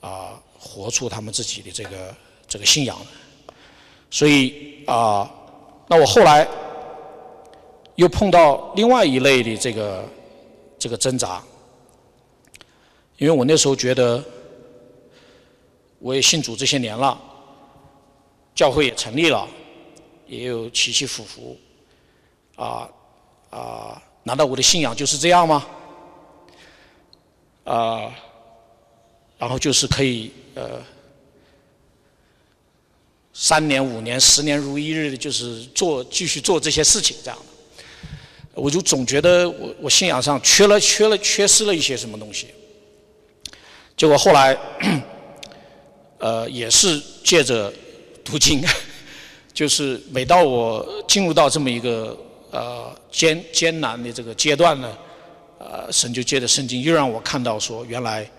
[0.00, 2.14] 啊，活出他们自己的这个
[2.46, 3.00] 这个信仰？
[4.10, 5.32] 所以啊，
[5.88, 6.46] 那我后来
[8.00, 10.08] 又碰到另外一类的这个
[10.78, 11.42] 这个挣扎，
[13.18, 14.24] 因为我那时候觉得
[15.98, 17.20] 我也信主这些年了，
[18.54, 19.46] 教会也成立了。
[20.26, 21.58] 也有起起伏伏，
[22.54, 22.88] 啊
[23.50, 25.66] 啊，难道我的信仰就是这样吗？
[27.64, 28.14] 啊，
[29.36, 30.80] 然后就是可以呃，
[33.32, 37.38] 三年五年十年如一日的，就是做继续做这些事情这样，
[38.60, 42.48] 我就总觉得我我信仰上缺了缺了缺失了一些什么东西，
[43.96, 44.56] 结果后来，
[46.18, 47.72] 呃，也是借着
[48.22, 48.62] 读经。
[49.52, 52.16] 就是每到我进入到这么一个
[52.50, 54.98] 呃艰艰难的这个阶段呢，
[55.58, 58.30] 呃，神就借着圣经又让我看到说，原来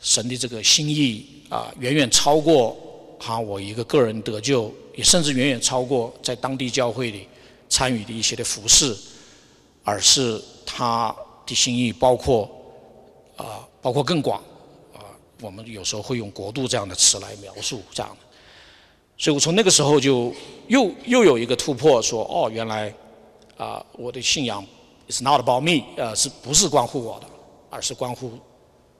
[0.00, 2.76] 神的这个心意啊，远远超过
[3.20, 7.28] 哈我一个个人得救，也甚至远远超过在当地教会里
[7.68, 8.96] 参与的一些的服饰，
[9.84, 11.14] 而是他
[11.46, 12.50] 的心意包括
[13.36, 14.42] 啊，包括更广
[14.94, 15.04] 啊，
[15.40, 18.18] 我们有时候会用国度这样的词来描述这样的。
[19.16, 20.32] 所以我从那个时候就
[20.66, 22.92] 又又有一个突破，说哦，原来
[23.56, 24.64] 啊，我的信仰
[25.08, 27.26] is not about me，呃，是不是关乎我的，
[27.70, 28.32] 而是关乎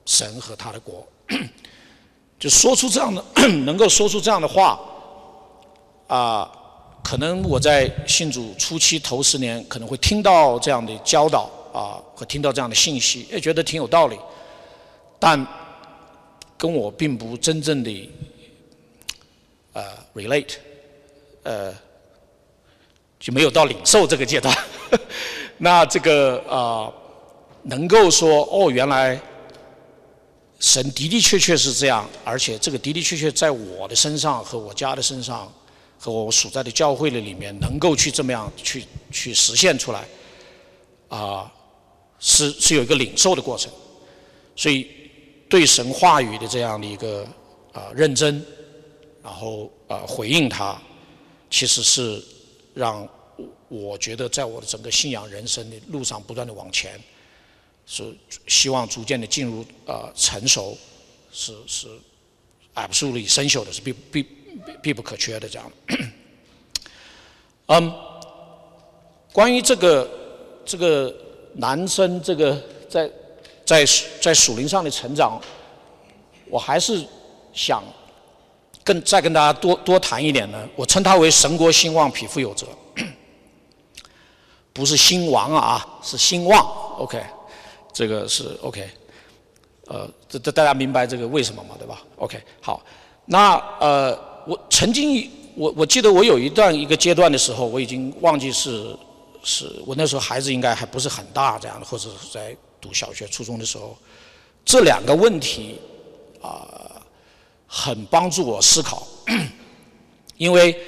[0.05, 1.05] 神和他的国。
[2.39, 3.25] 就说出这样的，
[3.65, 4.79] 能够说出这样的话，
[6.07, 6.53] 啊，
[7.05, 14.19] 可能我在信主初期头十年可能会听到这样的教导啊，和听到这样的信息，也觉得挺有道理，
[15.21, 15.47] 但
[16.57, 18.11] 跟我并不真正的。
[19.75, 19.83] 呃
[20.15, 20.55] ，relate，
[21.43, 21.75] 呃，
[23.19, 24.57] 就没有到领受这个阶段。
[25.59, 26.87] 那这个啊，
[27.65, 29.21] 能够说哦，原来
[30.61, 35.53] 神的的确确是这样，而且这个的的确确在我的身上和我家的身上，
[36.05, 40.07] 和我所在的教会的里面，能够去这么样去去实现出来，
[41.09, 41.51] 啊，
[42.19, 43.73] 是是有一个领受的过程。
[44.55, 44.87] 所以
[45.49, 47.27] 对神话语的这样的一个
[47.73, 48.45] 啊认真。
[49.23, 50.79] 然后呃回应他，
[51.49, 52.23] 其实是
[52.75, 53.09] 让
[53.69, 57.01] 我觉得在我的整个信仰人生的路上不断的往前，
[57.87, 58.15] 是
[58.47, 60.77] 希望逐渐的进入呃成熟，
[61.33, 61.89] 是是
[62.75, 64.27] absolutely essential 的，是必必
[64.83, 65.73] 必不可缺的这样。
[67.67, 67.93] 嗯，
[69.33, 70.09] 关于这个
[70.65, 71.15] 这个
[71.55, 73.11] 男生这个在
[73.65, 73.85] 在
[74.21, 75.41] 在属灵上的成长，
[76.49, 77.05] 我还是
[77.53, 77.83] 想。
[78.87, 82.67] 跟再跟大家多多谈一点呢，我称他为神国兴旺，匹夫有责，
[84.75, 86.63] 不是兴亡啊，是兴旺。
[86.99, 87.25] OK，
[87.95, 88.87] 这个是 OK，
[89.87, 92.85] 呃，这这大家明白这个为什么嘛，对吧？OK，好，
[93.25, 94.13] 那呃，
[94.47, 98.97] 我曾经我我记得我有一段一个阶段的时候，我已经忘记是
[99.43, 103.97] 是我那时候孩子应该还不是很大这样的，或者是在读小学、初中的时候，
[104.65, 105.77] 这两个问题
[106.41, 106.81] 啊。
[107.77, 109.05] 很帮助我思考，
[110.39, 110.79] 因为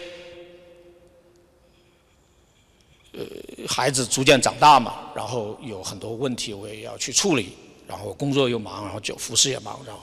[3.10, 3.24] 呃
[3.66, 7.54] 孩子逐渐长大嘛，然后有很多问题我也要去处理，
[7.88, 10.02] 然后工作又忙，然后就服饰也忙，然后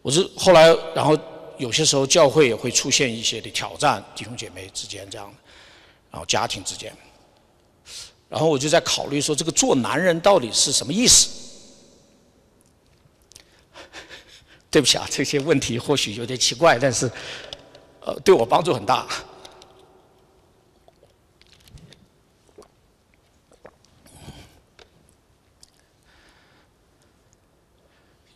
[0.00, 1.16] 我是后来，然后
[1.58, 5.32] 有些时候教会也会出现一些的挑战弟兄姐妹之间这样
[6.10, 6.94] 然后家庭之间。
[8.28, 11.28] 然后我就在考虑说这个做男人到底是什么意思？
[14.70, 17.10] 对不起啊这些问题或许有点奇怪但是
[18.00, 19.06] 呃对我帮助很大。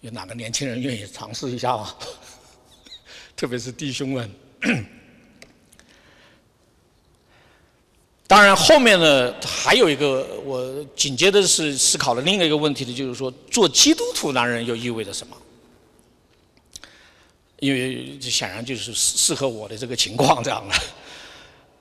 [0.06, 1.96] 有哪个年轻人愿意尝试一下啊？
[3.36, 4.34] 特别是弟兄们。
[8.26, 15.36] 当然，后面呢还有一个，我紧接着是思考了另一个问题的，就是说，做基督徒男人又意味着什么？
[17.60, 20.74] 因为这显然就是适合我的这个情况这样的。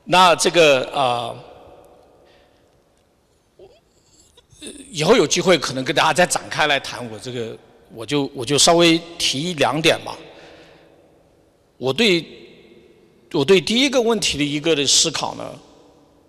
[0.04, 1.36] 那这个啊，
[4.92, 7.04] 以后有机会可能跟大家再展开来谈。
[7.10, 7.58] 我这个，
[7.92, 10.16] 我就我就稍微提两点吧。
[11.78, 12.26] 我对
[13.32, 15.44] 我对第一个问题的一个的思考呢。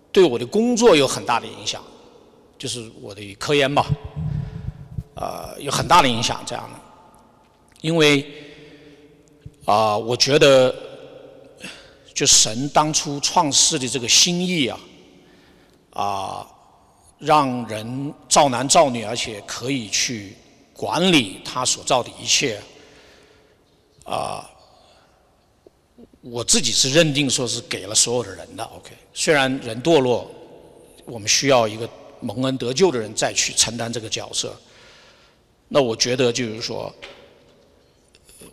[0.09, 1.83] 对我的工作有很大的影响，
[2.57, 3.85] 就是我的科研吧，
[5.13, 6.79] 呃，有很大的影响这样的，
[7.81, 8.25] 因为
[9.65, 10.73] 啊，我觉得
[12.15, 14.79] 就神当初创世的这个心意啊，
[15.91, 16.47] 啊，
[17.19, 20.35] 让人造男造女，而且可以去
[20.73, 22.59] 管理他所造的一切，
[24.03, 24.49] 啊。
[26.21, 28.91] 我自己是认定说是给了所有的人的，OK。
[29.13, 30.29] 虽然人堕落，
[31.05, 31.87] 我们需要一个
[32.19, 34.53] 蒙恩得救的人再去承担这个角色。
[35.69, 36.93] 那我觉得就是说，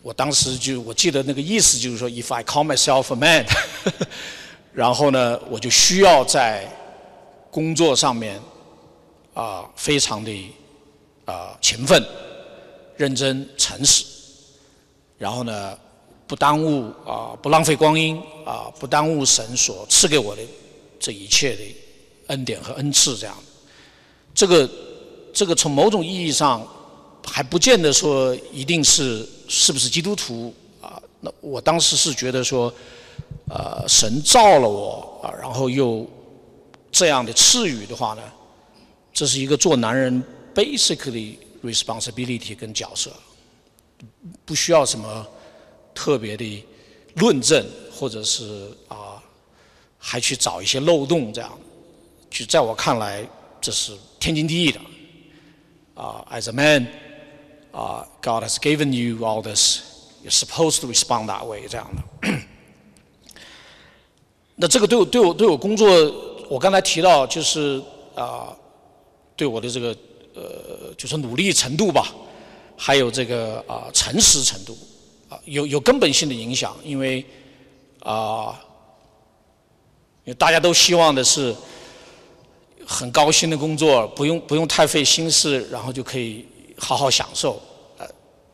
[0.03, 3.45] 我当时就我记得那个意思就是说，If I call myself a man，
[4.71, 6.71] 然后呢，我就需要在
[7.49, 8.39] 工作上面
[9.33, 10.31] 啊非常的
[11.25, 12.01] 啊勤奋、
[12.95, 14.05] 认真、诚实，
[15.17, 15.77] 然后呢。
[16.27, 20.41] 不耽误啊，不浪费光阴啊，不耽误神所赐给我的
[20.99, 21.61] 这一切的
[22.27, 23.37] 恩典和恩赐，这样。
[24.33, 24.69] 这个
[25.31, 26.67] 这个从某种意义上
[27.23, 30.51] 还不见得说一定是是不是基督徒
[30.81, 30.99] 啊？
[31.21, 32.73] 那我当时是觉得说，
[33.47, 36.07] 呃，神造了我啊，然后又
[36.91, 38.23] 这样的赐予的话呢，
[39.13, 40.23] 这是一个做男人
[40.55, 43.11] basically responsibility 跟角色，
[44.43, 45.27] 不需要什么。
[45.95, 46.63] 特别的
[47.15, 49.23] 论证，或者是啊，
[49.97, 51.57] 还去找一些漏洞，这样，
[52.29, 53.27] 就在我看来，
[53.59, 54.79] 这是天经地义的。
[55.95, 56.85] 啊，as a man，
[57.71, 62.29] 啊，God has given you all this，you're supposed to respond that way，这样的。
[64.57, 65.87] 那这个对我对我对我工作，
[66.49, 67.81] 我刚才提到就是
[68.13, 68.53] 啊，
[69.37, 69.95] 对我的这个
[70.33, 72.13] 呃，就是努力程度吧，
[72.75, 74.77] 还有这个啊诚实程度。
[75.43, 77.23] 有有根本性的影响，因为
[78.01, 78.59] 啊，
[80.23, 81.53] 因为大家都希望的是
[82.85, 86.45] 很高薪的工作，不用不用太费心思，然后就可以
[86.77, 87.61] 好好享受。
[87.97, 88.07] 呃，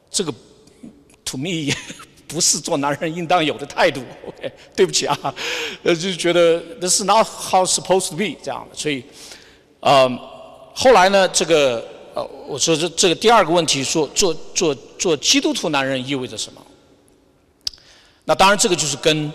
[0.09, 0.33] 这个
[1.25, 1.73] to me
[2.27, 4.01] 不是做男人应当有的态度。
[4.27, 5.17] OK，对不起啊，
[5.83, 8.75] 呃，就觉得 this is not how supposed to be 这样的。
[8.75, 9.03] 所以，
[9.81, 10.09] 呃，
[10.73, 16.61] 后来呢，这个呃，我说这这个第二个问题，说做做做基督徒男人意味着什么？
[18.23, 19.33] 那当然，这个就是跟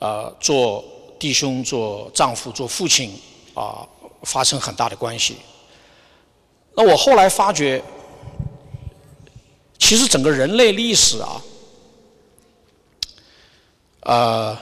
[0.00, 0.84] 啊做
[1.18, 3.16] 弟兄、做丈夫、做父亲
[3.54, 3.86] 啊
[4.22, 5.36] 发生很大的关系。
[6.74, 7.82] 那我后来发觉，
[9.78, 11.42] 其实整个人类历史啊，
[14.00, 14.58] 呃，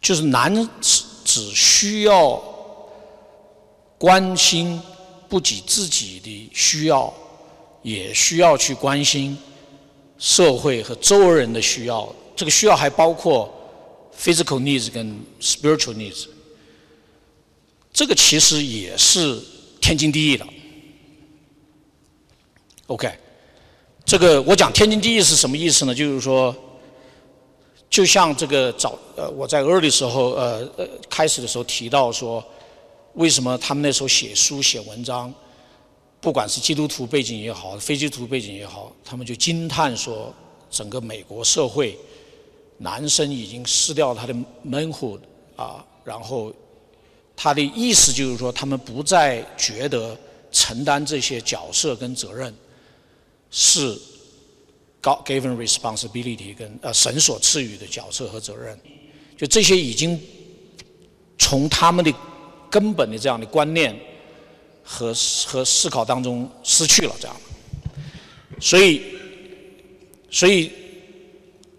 [0.00, 2.42] 就是男子只需要
[3.98, 4.82] 关心
[5.28, 7.12] 不仅自己的需要。
[7.84, 9.36] 也需要去关心
[10.18, 13.52] 社会和周围人的需要，这个需要还包括
[14.18, 16.26] physical needs 跟 spiritual needs，
[17.92, 19.38] 这个其实也是
[19.82, 20.46] 天经地义的。
[22.86, 23.12] OK，
[24.06, 25.94] 这个我讲天经地义是什么意思呢？
[25.94, 26.56] 就是说，
[27.90, 32.42] 就像这个早呃我在 early 时候呃呃开始的时候提到说，
[33.12, 35.32] 为什么他们那时候写书写文章。
[36.24, 40.34] 不管是基督徒背景也好，非基督徒背景也好，他们就惊叹说，
[40.70, 41.98] 整个美国社会，
[42.78, 44.34] 男生已经失掉他的
[44.66, 45.20] manhood
[45.54, 46.50] 啊，然后
[47.36, 50.16] 他的意思就是说，他们不再觉得
[50.50, 52.54] 承担这些角色跟责任
[53.50, 53.92] 是
[55.02, 58.80] God given responsibility 跟呃神所赐予的角色和责任，
[59.36, 60.18] 就这些已经
[61.38, 62.10] 从他们的
[62.70, 63.94] 根本的这样的观念。
[64.84, 65.14] 和
[65.46, 67.34] 和思考当中失去了这样，
[68.60, 69.02] 所以，
[70.30, 70.70] 所以，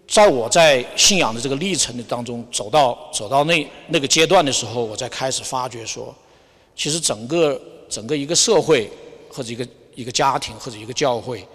[0.08, 6.14] 在我在信仰的这个历程的当中走到走到那那个阶段的时候，我才开始发觉说，
[6.76, 8.90] 其实整个整个一个社会
[9.30, 11.48] 或者一个一个家庭或者一个教会，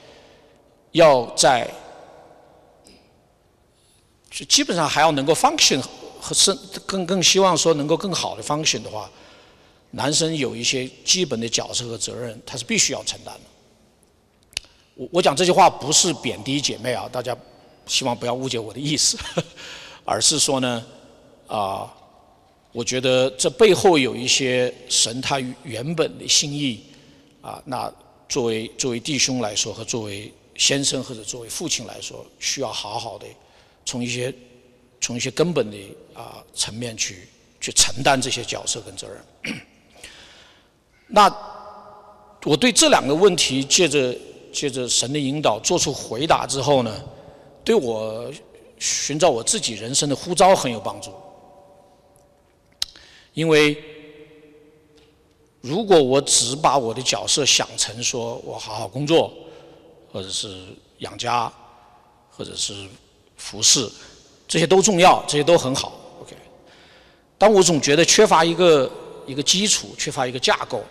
[0.93, 1.69] 要在
[4.31, 5.83] 就基本上还要能够 function
[6.21, 6.55] 和是
[6.87, 9.11] 更更希望说能够更好的 function 的话。
[9.93, 13.41] 男生有一些基本的角色和责任，他是必须要承担的。
[14.95, 17.37] 我我讲这句话不是贬低姐妹啊，大家
[17.87, 19.19] 希望不要误解我的意思，
[20.05, 20.87] 而是说呢，
[21.49, 21.93] 啊，
[22.73, 26.85] 我觉得这背后有一些神他原本的心意
[27.41, 27.93] 啊，那
[28.29, 33.27] 作为作为弟兄来说和作为先生或者作为父亲来说，需要好好的
[33.85, 34.33] 从一些
[35.01, 35.77] 从一些根本的
[36.15, 37.27] 啊层面去
[37.61, 39.57] 去承担这些角色跟责任。
[41.11, 41.31] 那
[42.45, 44.17] 我对这两个问题，借着
[44.53, 47.03] 借着神的引导做出回答之后呢，
[47.63, 48.31] 对我
[48.79, 51.13] 寻找我自己人生的呼召很有帮助。
[53.35, 53.77] 因为
[55.61, 59.33] 如果我只把我的角色想成说我好好工作，
[60.13, 60.65] 或者是
[60.99, 61.53] 养家，
[62.31, 62.73] 或者是
[63.37, 63.89] 服侍，
[64.49, 65.93] 这些都重要，这些都很好
[66.23, 66.35] ，OK。
[67.37, 68.91] 但我总觉得缺乏一个
[69.27, 70.83] 一个基础，缺乏一个架构。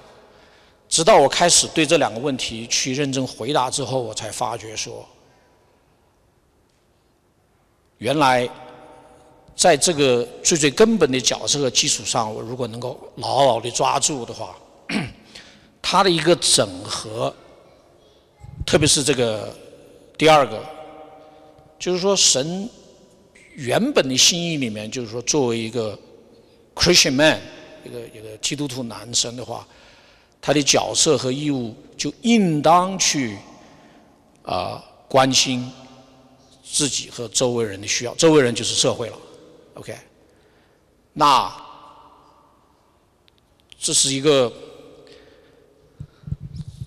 [0.90, 5.08] 直到我开始对这两个问题去认真回答之后，我才发觉说，
[8.00, 8.50] 原来
[9.56, 14.56] 在这个最最根本的角色和基础上，我如果能够牢牢的抓住的话，
[15.80, 17.32] 它的一个整合，
[18.66, 19.56] 特别是这个
[20.18, 20.60] 第二个，
[21.78, 22.68] 就是说神
[23.54, 25.98] 原本的心意里面，就是说作为一个
[26.74, 27.40] Christian man，
[27.86, 29.68] 一个一个基督徒男生的话。
[30.42, 33.38] 他的角色和义务就应当去
[34.44, 35.70] 啊关心
[36.64, 39.18] 自己和周围人的需要，周围人就是社会了
[39.74, 39.94] ，OK？
[41.14, 41.54] 那
[43.78, 44.52] 这是一个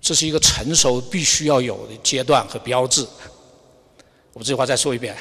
[0.00, 3.06] 这是一个成熟必须要有的阶段和标志。
[4.32, 5.16] 我这句话再说一遍，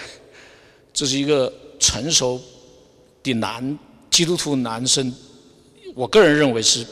[0.93, 2.39] 这是一个成熟
[3.21, 3.77] 的男
[4.09, 5.13] 基督徒男生，
[5.93, 6.87] 我个人认为是。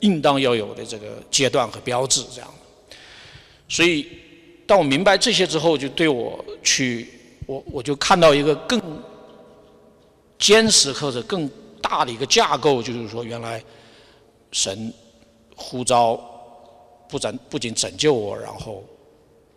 [0.00, 2.50] 应当要有的这个阶段和标志，这样。
[3.68, 4.06] 所以，
[4.66, 7.08] 当我明白这些之后，就对我去，
[7.46, 8.80] 我我就看到一个更
[10.38, 11.50] 坚实或者更
[11.82, 13.62] 大的一个架构，就是说，原来
[14.52, 14.92] 神
[15.54, 16.18] 呼召
[17.08, 18.82] 不仅不仅拯救我，然后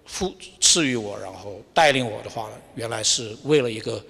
[0.05, 4.03] 赋赐予我，然后带领我的话呢，原来是为了一个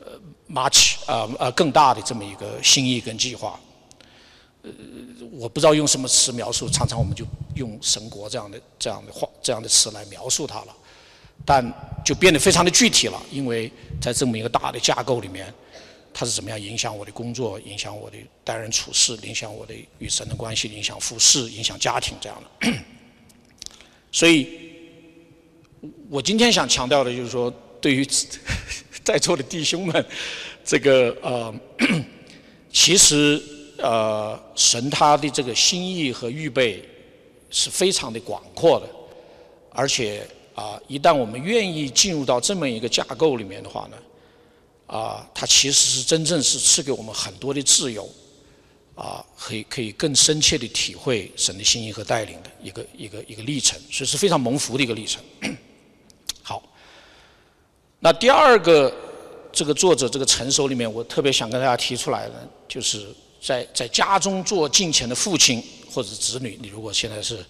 [0.00, 0.12] 呃
[0.50, 3.60] much 啊呃更大的这么一个心意跟计划。
[4.62, 4.70] 呃，
[5.30, 10.76] 我不知道用什么词描述，常常我们就用神国这样的、这样的话、这样的词来描述它了，
[11.44, 11.64] 但
[12.04, 15.54] 就变得非常的具体了，因为在这么一个大的架构里面，
[16.12, 22.72] 它是怎么样影响我的工作、影响我的待人处事、影响我的与神的关系、影响服饰、影响家庭这样的。
[24.10, 24.48] 所以，
[26.10, 27.48] 我今天想强调的就是说，
[27.80, 28.04] 对于
[29.04, 30.04] 在座的弟兄们，
[30.64, 31.54] 这个呃，
[32.72, 33.40] 其实。
[33.80, 36.82] 呃，神他的这个心意和预备
[37.48, 38.88] 是非常的广阔的，
[39.70, 43.96] 而且啊，一旦我们愿意进入到这么一个架构里面的话呢，
[44.88, 48.10] 啊，它其实是真正是赐给我们很多的自由，
[48.96, 55.22] 啊，可以可以更深切的体会神的心意和带领的一个一个一个历程，所以是非常蒙福的一个历程。
[56.42, 56.60] 好，
[58.00, 58.92] 那第二个
[59.52, 62.34] 这个作者这个成熟里面，我特别想跟大家提出来的
[62.66, 63.06] 就是。
[63.40, 67.44] 在在家中做近前的父亲或者子女，你如果现在是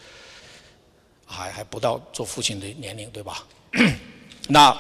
[1.27, 3.47] 还还不到做父亲的年龄，对吧？
[4.49, 4.77] 那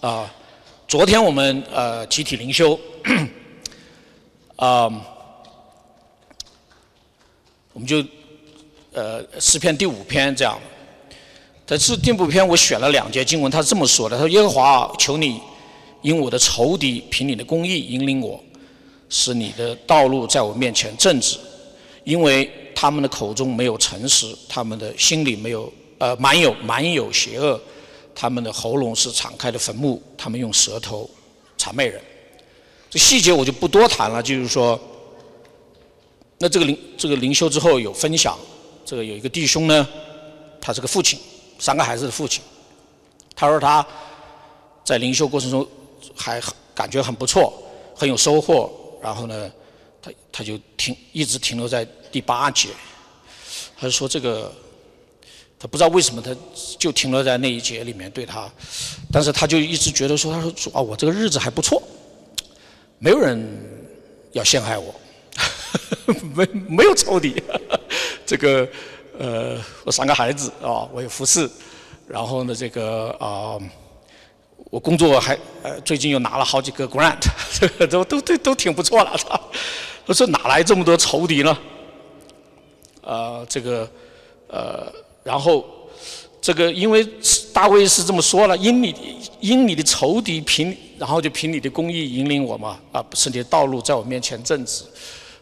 [0.00, 0.32] 啊，
[0.86, 2.78] 昨天我们呃集体灵修，
[4.56, 4.84] 啊，
[7.72, 8.04] 我们就
[8.92, 10.58] 呃诗篇第五篇这样。
[11.66, 15.40] 在这第五篇我选了两节经文，他是这么说的：他说耶和华，求你
[16.00, 18.40] 因我的仇敌凭你的公义引领我。
[19.08, 21.38] 使你的道路在我面前正直，
[22.04, 27.60] 因为他们的口中没有诚实，他们的心里没有呃满有满有邪恶，
[28.14, 31.08] 他们的喉咙是敞开的坟墓，他们用舌头
[31.58, 32.00] 谄媚人。
[32.90, 34.78] 这细节我就不多谈了，就是说，
[36.38, 38.38] 那这个灵这个灵修之后有分享，
[38.84, 39.88] 这个有一个弟兄呢，
[40.60, 41.18] 他是个父亲，
[41.58, 42.42] 三个孩子的父亲，
[43.34, 43.86] 他说他
[44.84, 45.66] 在灵修过程中
[46.14, 46.40] 还
[46.74, 47.52] 感觉很不错，
[47.94, 48.70] 很有收获。
[49.06, 49.52] 然后呢，
[50.02, 52.70] 他他就停，一直停留在第八节。
[53.78, 54.52] 他就说这个，
[55.60, 56.34] 他不知道为什么他
[56.76, 58.50] 就停留在那一节里面对他，
[59.12, 61.80] 但是他就一直觉得说，他说主啊，我这个日子还不错，
[62.98, 63.38] 没有人
[64.32, 64.92] 要陷害我，
[66.34, 67.40] 没没有仇敌，
[68.26, 68.68] 这个
[69.20, 71.48] 呃，我三个孩子啊，我有服侍，
[72.08, 73.56] 然后呢，这个啊。
[74.70, 77.18] 我工作还呃最近又拿了好几个 grant，
[77.60, 79.16] 这 个都都都都挺不错了，
[80.06, 81.56] 我 说哪来这么多仇敌呢？
[83.02, 83.88] 呃，这个
[84.48, 84.92] 呃，
[85.22, 85.64] 然后
[86.40, 87.06] 这个因为
[87.52, 88.94] 大卫是这么说了，因你
[89.40, 94.82] 因你的仇敌凭，然后就凭你的公义引领我嘛，啊，是你的道路在我面前正直。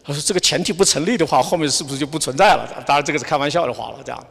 [0.03, 2.83] 他说这个前提不成立的话，后面是不是就不存在了？
[2.85, 4.27] 当然这个是开玩笑的话了，这样。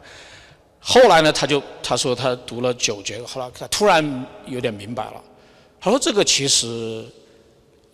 [0.87, 5.23] 后来呢，他就他说他读了九节，后来他突然有点明白了。
[5.81, 7.03] 他说这个其实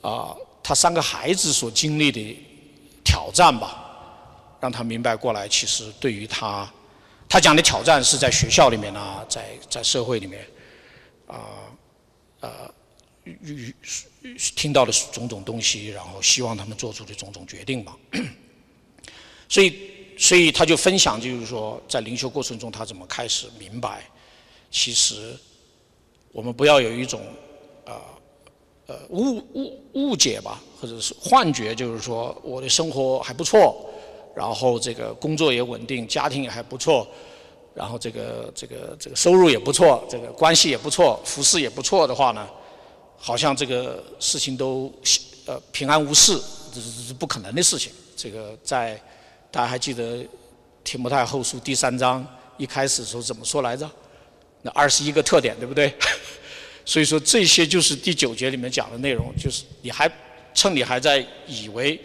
[0.02, 2.38] 啊，他三个孩子所经历的
[3.02, 6.70] 挑战吧，让他明白过来，其实对于他，
[7.30, 10.46] 他讲的挑战是在学校里面啊，在在社会里面
[11.28, 11.72] 啊
[12.42, 12.50] 呃
[13.24, 13.74] 与
[14.58, 17.96] 听到的种种东西，然后希望他们做出的种种决定吧，
[19.48, 20.01] 所以。
[20.22, 24.07] 所以他就分享，就是说，在灵修过程中，他怎么开始明白，
[24.69, 25.36] 其实
[26.32, 27.19] 我们不要有一种
[27.86, 27.93] 呃
[28.86, 33.84] 呃误误误解吧，或者是幻觉，就是说我的生活还不错，
[34.36, 37.07] 然后这个工作也稳定，家庭也还不错，
[37.74, 42.47] 然后这个这个这个收入也不错，这个关系也不错，服饰也不错的话呢，
[43.17, 44.93] 好像这个事情都
[45.47, 46.39] 呃平安无事，
[46.72, 47.91] 这是这是不可能的事情。
[48.15, 49.01] 这个在
[49.52, 50.18] 大家还记得
[50.82, 52.26] 《提摩太后书》第三章
[52.58, 53.89] 一开始的时候怎么说来着？
[54.62, 55.93] 那二十一个特点，对不对？
[56.86, 60.10] 所以说这些就是第九节里面讲的内容，就是你还
[60.54, 61.99] 趁你还在以为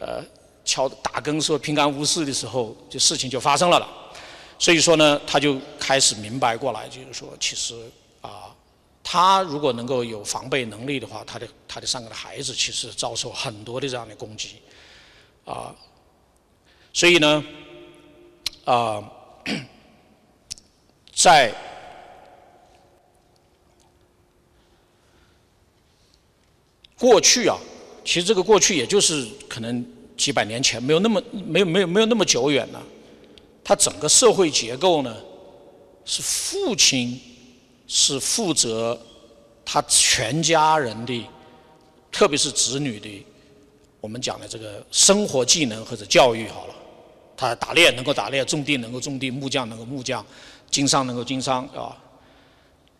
[0.00, 0.20] 呃
[0.64, 3.88] 敲打更说平安无事的时候，这事情就发生了了。
[4.58, 7.74] 所以说呢，他就开始明白过来，就是说，其实
[8.20, 8.54] 啊，
[9.04, 14.56] 他如果能够有防备能力的话，他的他的三个孩子其实遭受很多的这样的攻击
[15.44, 15.72] 啊。
[16.92, 17.44] 所以呢，
[18.64, 19.02] 啊，
[21.12, 21.54] 在
[26.98, 27.56] 过去啊，
[28.04, 29.84] 其实这个过去也就是可能
[30.16, 32.82] 几百年前，没有那么没有没有没有那么久远了。
[33.62, 35.16] 它整个社会结构呢，
[36.04, 37.18] 是父亲
[37.86, 39.00] 是负责
[39.64, 41.24] 他全家人的，
[42.10, 43.24] 特别是子女的，
[44.00, 46.74] 我们讲的这个生活技能或者教育好了。
[47.40, 50.22] 他打猎能够打猎，种地能够种地，木匠能够木匠，
[50.70, 51.96] 经商能够经商，啊。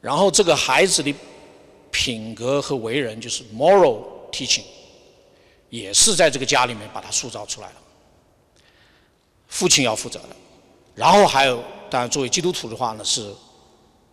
[0.01, 1.15] 然后这个孩子的
[1.91, 4.63] 品格和为人，就是 moral teaching，
[5.69, 7.75] 也是在这个家里面把他塑造出来的。
[9.47, 10.29] 父亲要负责的。
[10.95, 13.31] 然后还有，当然作为基督徒的话呢，是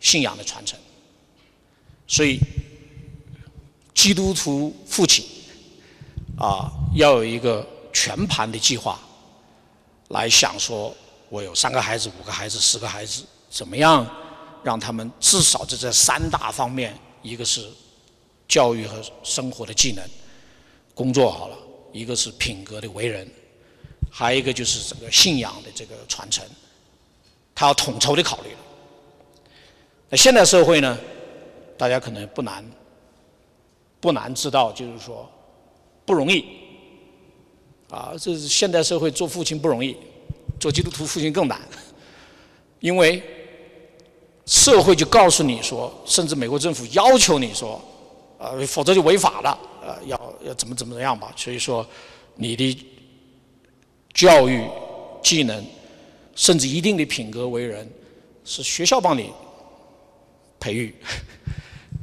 [0.02, 0.78] 信仰的传承。
[2.06, 2.38] 所以，
[3.94, 5.24] 基督徒父亲
[6.38, 9.00] 啊，要有一个全盘的计划。
[10.10, 10.96] 来想说，
[11.30, 14.08] 我有三个孩子、五个孩子、十个孩子，怎么样
[14.64, 17.70] 让他们至少在这三大方面，一个是
[18.48, 20.04] 教育和生活的技能，
[20.96, 21.58] 工作好了；
[21.92, 23.30] 一个是品格的为人，
[24.10, 26.46] 还有一个就是这个信仰的这个传承，
[27.54, 28.56] 他要统筹的考虑。
[30.10, 30.98] 那现代社会呢，
[31.78, 32.64] 大家可能不难
[34.00, 35.30] 不难知道，就是说
[36.06, 36.46] 不容易。
[37.90, 39.96] 啊，这是现代社会做父亲不容易，
[40.60, 41.60] 做基督徒父亲更难，
[42.80, 43.24] 因为
[44.46, 47.82] 社会就告诉你说，甚至美国政府要求你说，
[48.38, 51.34] 呃，否则就违法了，呃，要要怎么怎么样吧。
[51.36, 51.88] 所以说，
[52.36, 52.86] 你的
[54.14, 54.66] 教育
[55.24, 55.66] 技能，
[56.36, 57.90] 甚至一定的品格为人，
[58.44, 59.32] 是学校帮你
[60.60, 60.94] 培育。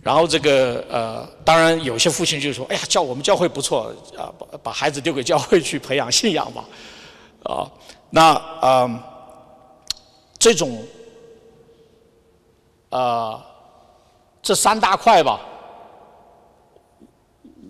[0.05, 6.63] 然后这个呃，当然有些父亲就说：“哎呀，教我们教会不错啊，把把孩子丢给教会去培养信仰吧。”
[7.45, 7.65] 啊，
[8.11, 9.05] 那啊，
[10.39, 10.85] 这种
[12.91, 13.43] 啊，
[14.43, 15.41] 这三大块吧，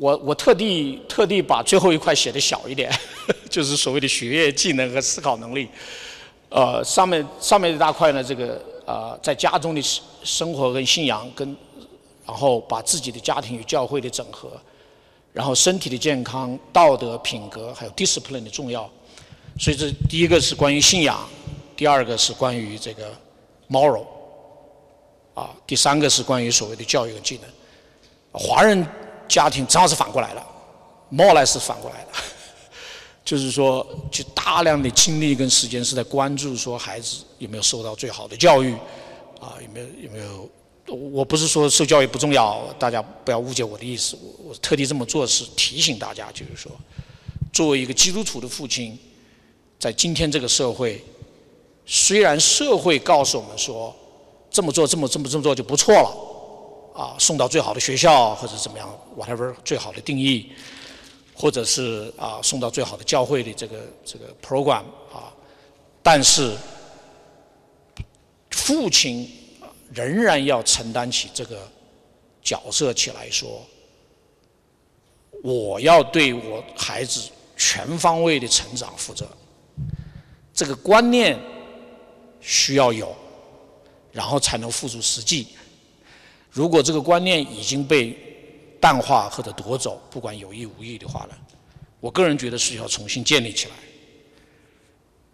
[0.01, 2.93] 我我特地特地把最后一块写的小一点，
[3.49, 5.69] 就是所谓的学业技能和思考能力。
[6.49, 9.81] 呃，上面上面一大块呢，这个啊，在家中的
[10.25, 11.57] 生活跟信仰跟。
[12.27, 14.51] 然后把自己的家庭与教会的整合，
[15.33, 18.89] 然后身体的健康、道德品格，还有 discipline 的重要。
[19.59, 21.29] 所以这第一个是关于信仰，
[21.77, 23.13] 第二个是关于这个
[23.69, 24.07] moral，
[25.35, 27.51] 啊，第三个是关于所谓的教育和技能。
[28.33, 28.85] 华人
[29.29, 30.45] 家庭正好是反过来了
[31.11, 32.09] ，more 来是反过来的，
[33.25, 38.73] 就是说，就大量的精力跟时间是在关注说孩子有没有受到最好的教育，
[39.41, 40.49] 啊，有没有有没有。
[40.87, 44.17] 我不是说受教育不重要，大家不要误解我的意思。
[44.23, 46.71] 我我特地这么做是提醒大家，就是说，
[47.53, 48.99] 作为一个基督徒的父亲，
[49.79, 51.03] 在今天这个社会，
[51.87, 53.95] 虽然社会告诉我们说
[54.51, 60.51] 这么做、这么、这么、这么做就不错了，啊，送到最好的学校或者怎么样，whatever 最好的定义，
[61.35, 65.33] 或者是啊送到最好的教会的这个这个 program 啊，
[66.03, 66.55] 但是
[68.51, 69.29] 父亲
[69.93, 71.71] 仍然要承担起这个
[72.43, 73.65] 角色起来说，
[75.43, 79.29] 我要对我孩子全方位的成长负责，
[80.53, 81.39] 这个观念
[82.41, 83.15] 需要有，
[84.13, 85.49] 然后才能付诸实际。
[86.51, 88.17] 如果这个观念已经被
[88.81, 91.35] 淡化或者夺走，不管有意无意的话呢，
[92.01, 93.75] 我个人觉得是要重新建立起来。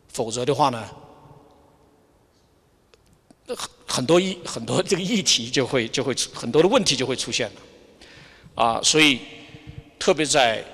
[0.09, 0.89] 否则的话呢，
[3.87, 7.61] 很多议很多这个议题就会就会很多的问题就会出现了，
[8.55, 9.21] 啊，所以
[9.99, 10.65] 特别在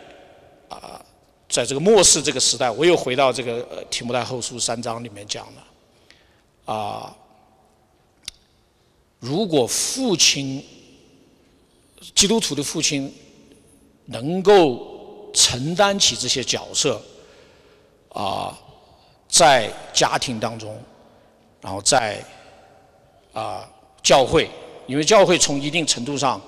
[0.68, 1.00] 啊，
[1.48, 7.16] 在这个末世这个时代，我又回到这个呃提摩太后书三章里面讲了，啊，
[9.18, 10.64] 如果父亲。
[12.14, 13.12] 基督徒的父亲
[14.04, 17.02] 能够承担起这些角色，
[18.10, 18.56] 啊，
[19.26, 20.80] 在家庭当中，
[21.60, 22.24] 然后在
[23.38, 23.68] 啊
[24.02, 24.48] 教会，
[24.86, 26.40] 因为教会从一定程度上，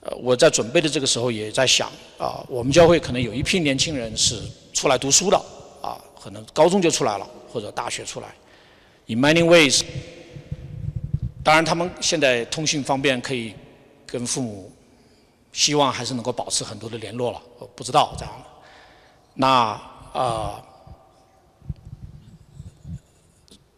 [0.00, 4.40] 呃，我在准备的这个时候也在想，啊，我们教会可能有一批年轻人是
[4.72, 5.36] 出来读书的，
[5.82, 8.28] 啊，可能高中就出来了，或者大学出来
[9.06, 9.82] ，in many ways，
[11.44, 13.54] 当然他们现在通讯方便，可以。
[14.06, 14.70] 跟父母
[15.52, 18.32] 希望还是能够保持很多的联络了，我不知道这样。
[19.34, 19.48] 那
[20.12, 20.62] 啊，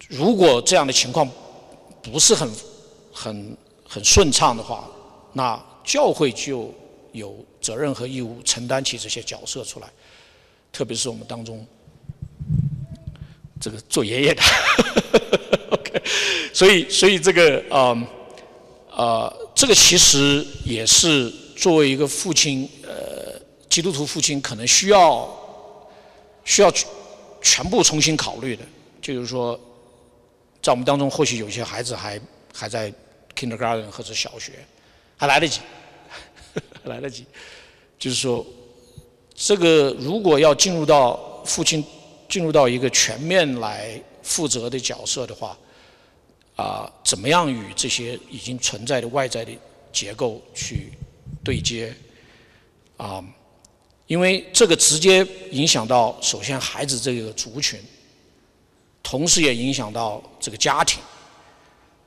[0.09, 1.28] 如果这样的情况
[2.02, 2.50] 不是很
[3.12, 3.57] 很
[3.88, 4.88] 很顺畅的话，
[5.32, 6.72] 那教会就
[7.12, 9.88] 有责任和义务承担起这些角色出来，
[10.72, 11.66] 特别是我们当中
[13.61, 14.42] 这个做爷爷的，
[15.70, 16.02] OK，
[16.52, 18.09] 所以所以这个啊
[18.90, 19.32] 啊。
[19.57, 23.40] 这个其实也是作为一个父亲，呃，
[23.70, 25.26] 基督徒父亲可能需要
[26.44, 26.70] 需要
[27.40, 28.62] 全部重新考虑的。
[29.00, 29.59] 就是说，
[30.66, 32.20] 在我们当中，或许有些孩子还
[32.52, 32.92] 还在
[33.36, 34.54] kindergarten 或者小学，
[35.16, 35.60] 还来得及，
[36.82, 37.24] 来得及。
[37.96, 38.44] 就是说，
[39.32, 41.84] 这个如果要进入到父亲
[42.28, 45.56] 进入到一个全面来负责的角色的话。
[46.56, 49.52] 啊，怎么样与这些已经存在的外在的
[49.92, 50.90] 结构去
[51.44, 51.94] 对接？
[52.96, 53.22] 啊，
[54.06, 57.78] 因为这个直接影响到首先孩子这个族群，
[59.02, 61.03] 同时也影响到这个家庭，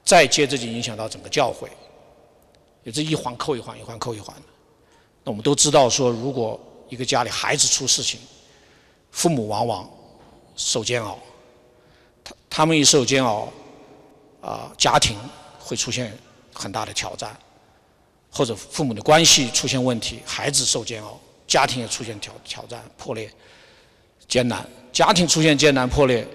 [0.06, 1.70] 再接着就影响到整个教会，
[2.86, 4.34] 也是一环扣一环，一环扣一环。
[5.26, 8.18] 那我们都知道说，如果一个家里孩子出事情，
[9.12, 9.90] 父母往往
[10.56, 11.20] 受煎熬，
[12.24, 13.50] 他他们一受煎熬。
[14.40, 15.18] 啊，家庭
[15.60, 16.18] 会出现
[16.54, 17.38] 很大的挑战，
[18.32, 23.30] 或者父母的关系出现问题，孩子受煎熬，家庭也出现挑挑战破裂
[24.30, 26.26] 艰难，家庭出现艰难破裂，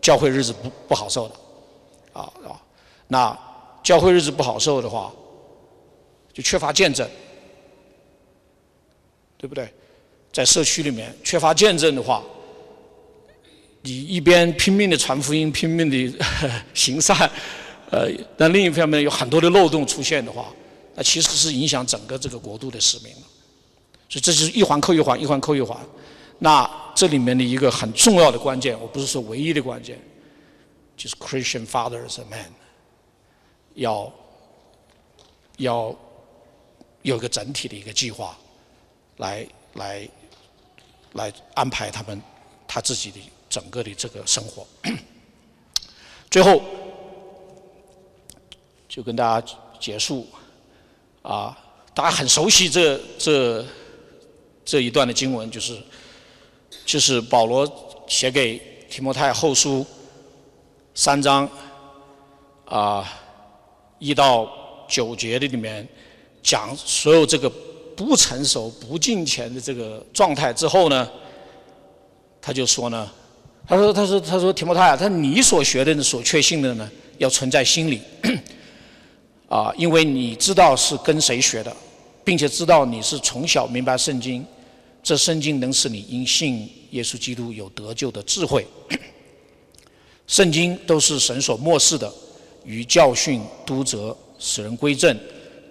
[0.00, 1.34] 教会日子不不好受的，
[2.12, 2.60] 啊啊，
[3.08, 3.38] 那
[3.82, 5.12] 教会日子不好受的话，
[6.32, 7.08] 就缺乏见证，
[9.36, 9.72] 对不对？
[10.32, 12.22] 在社区里面缺乏见证的话。
[13.82, 16.24] 你一边拼命的传福音，拼命的
[16.74, 17.16] 行善，
[17.90, 20.52] 呃，但另一方面有很多的漏洞出现的话，
[20.96, 23.12] 那其实是影响整个这个国度的使命
[24.08, 25.78] 所以这就是一环扣一环，一环扣一环。
[26.38, 29.98] 那这里面的一个很重要的关键，我不是说唯一的关键，
[30.96, 32.52] 就是 Christian fathers a man，
[33.74, 34.12] 要
[35.58, 35.96] 要
[37.02, 38.36] 有一个整体的一个计划，
[39.16, 40.08] 来来
[41.12, 42.20] 来安排他们
[42.66, 43.18] 他自己的。
[43.50, 44.66] 整个的这个生活，
[46.30, 46.60] 最后
[48.86, 50.26] 就跟大家结束
[51.22, 51.58] 啊，
[51.94, 53.64] 大家很熟悉这这
[54.66, 55.80] 这一段的经文，就是
[56.84, 57.70] 就是保罗
[58.06, 59.84] 写给提摩太后书
[60.94, 61.48] 三章
[62.64, 63.06] 啊
[63.98, 64.48] 一到
[64.88, 65.86] 九节的里面
[66.42, 67.50] 讲所有这个
[67.96, 71.08] 不成熟、不敬虔的这个状态之后呢，
[72.40, 73.10] 他就说呢。
[73.70, 78.00] 他说：“他说，他说，提摩太啊，他说你所学的、所确信的呢，要存在心里，
[79.46, 81.70] 啊，因为你知道是跟谁学的，
[82.24, 84.42] 并且知道你是从小明白圣经，
[85.02, 88.66] 这圣经能使你因信耶稣基督有得救的智慧。
[90.26, 92.12] 圣经都是神所漠视的，
[92.64, 95.18] 与教训、督责、使人归正、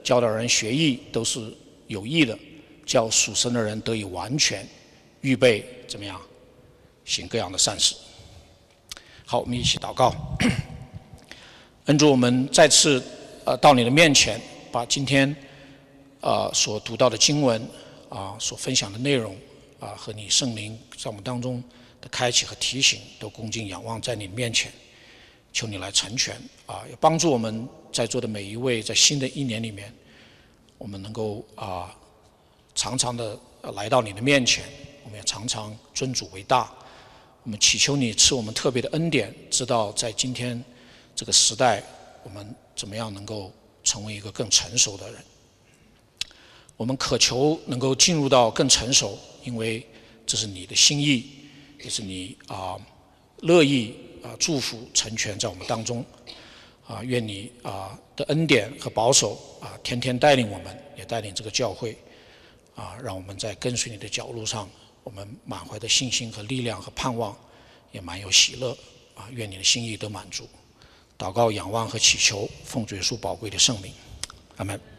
[0.04, 1.40] 教导人学艺，都是
[1.88, 2.38] 有益的，
[2.86, 4.68] 叫属神的人得以完全
[5.22, 6.20] 预备，怎么样？”
[7.06, 7.96] 行各样的善事。
[9.26, 10.14] 好，我们一起祷告。
[11.86, 13.02] 恩主，我们再次
[13.46, 15.34] 呃到你的面前，把今天
[16.20, 17.66] 呃所读到的经文
[18.10, 19.36] 啊所分享的内容
[19.80, 21.64] 啊和你圣灵在我们当中
[22.02, 24.72] 的开启和提醒，都恭敬仰望在你面前，
[25.52, 26.36] 求你来成全
[26.66, 29.94] 啊，也帮助我们在座的每一位，在新的一年里面，
[30.78, 31.96] 我们能够啊
[32.76, 33.38] 常常的
[33.74, 34.64] 来到你的面前，
[35.04, 36.72] 我们也常常尊主为大。
[37.44, 40.64] 我们祈求你赐我们特别的恩典，知道在今天
[41.16, 41.82] 这个时代，
[42.24, 43.52] 我们怎么样能够
[43.84, 45.24] 成为一个更成熟的人。
[46.78, 49.86] 我们渴求能够进入到更成熟，因为
[50.26, 51.26] 这是你的心意，
[51.84, 52.78] 也是你啊
[53.42, 56.06] 乐意啊祝福成全在我们当中。
[56.88, 61.98] 啊，愿你啊的恩典和保守啊天天带领我们，也带领这个教会
[62.76, 64.70] 啊，让我们在跟随你的脚路上。
[65.04, 67.36] 我们满怀的信心和力量和盼望，
[67.92, 68.78] 也满有喜乐
[69.16, 69.28] 啊！
[69.32, 70.48] 愿你的心意得满足。
[71.18, 73.94] 祷告、仰望和祈求，奉主耶稣宝贵的圣名，
[74.58, 74.97] 阿门。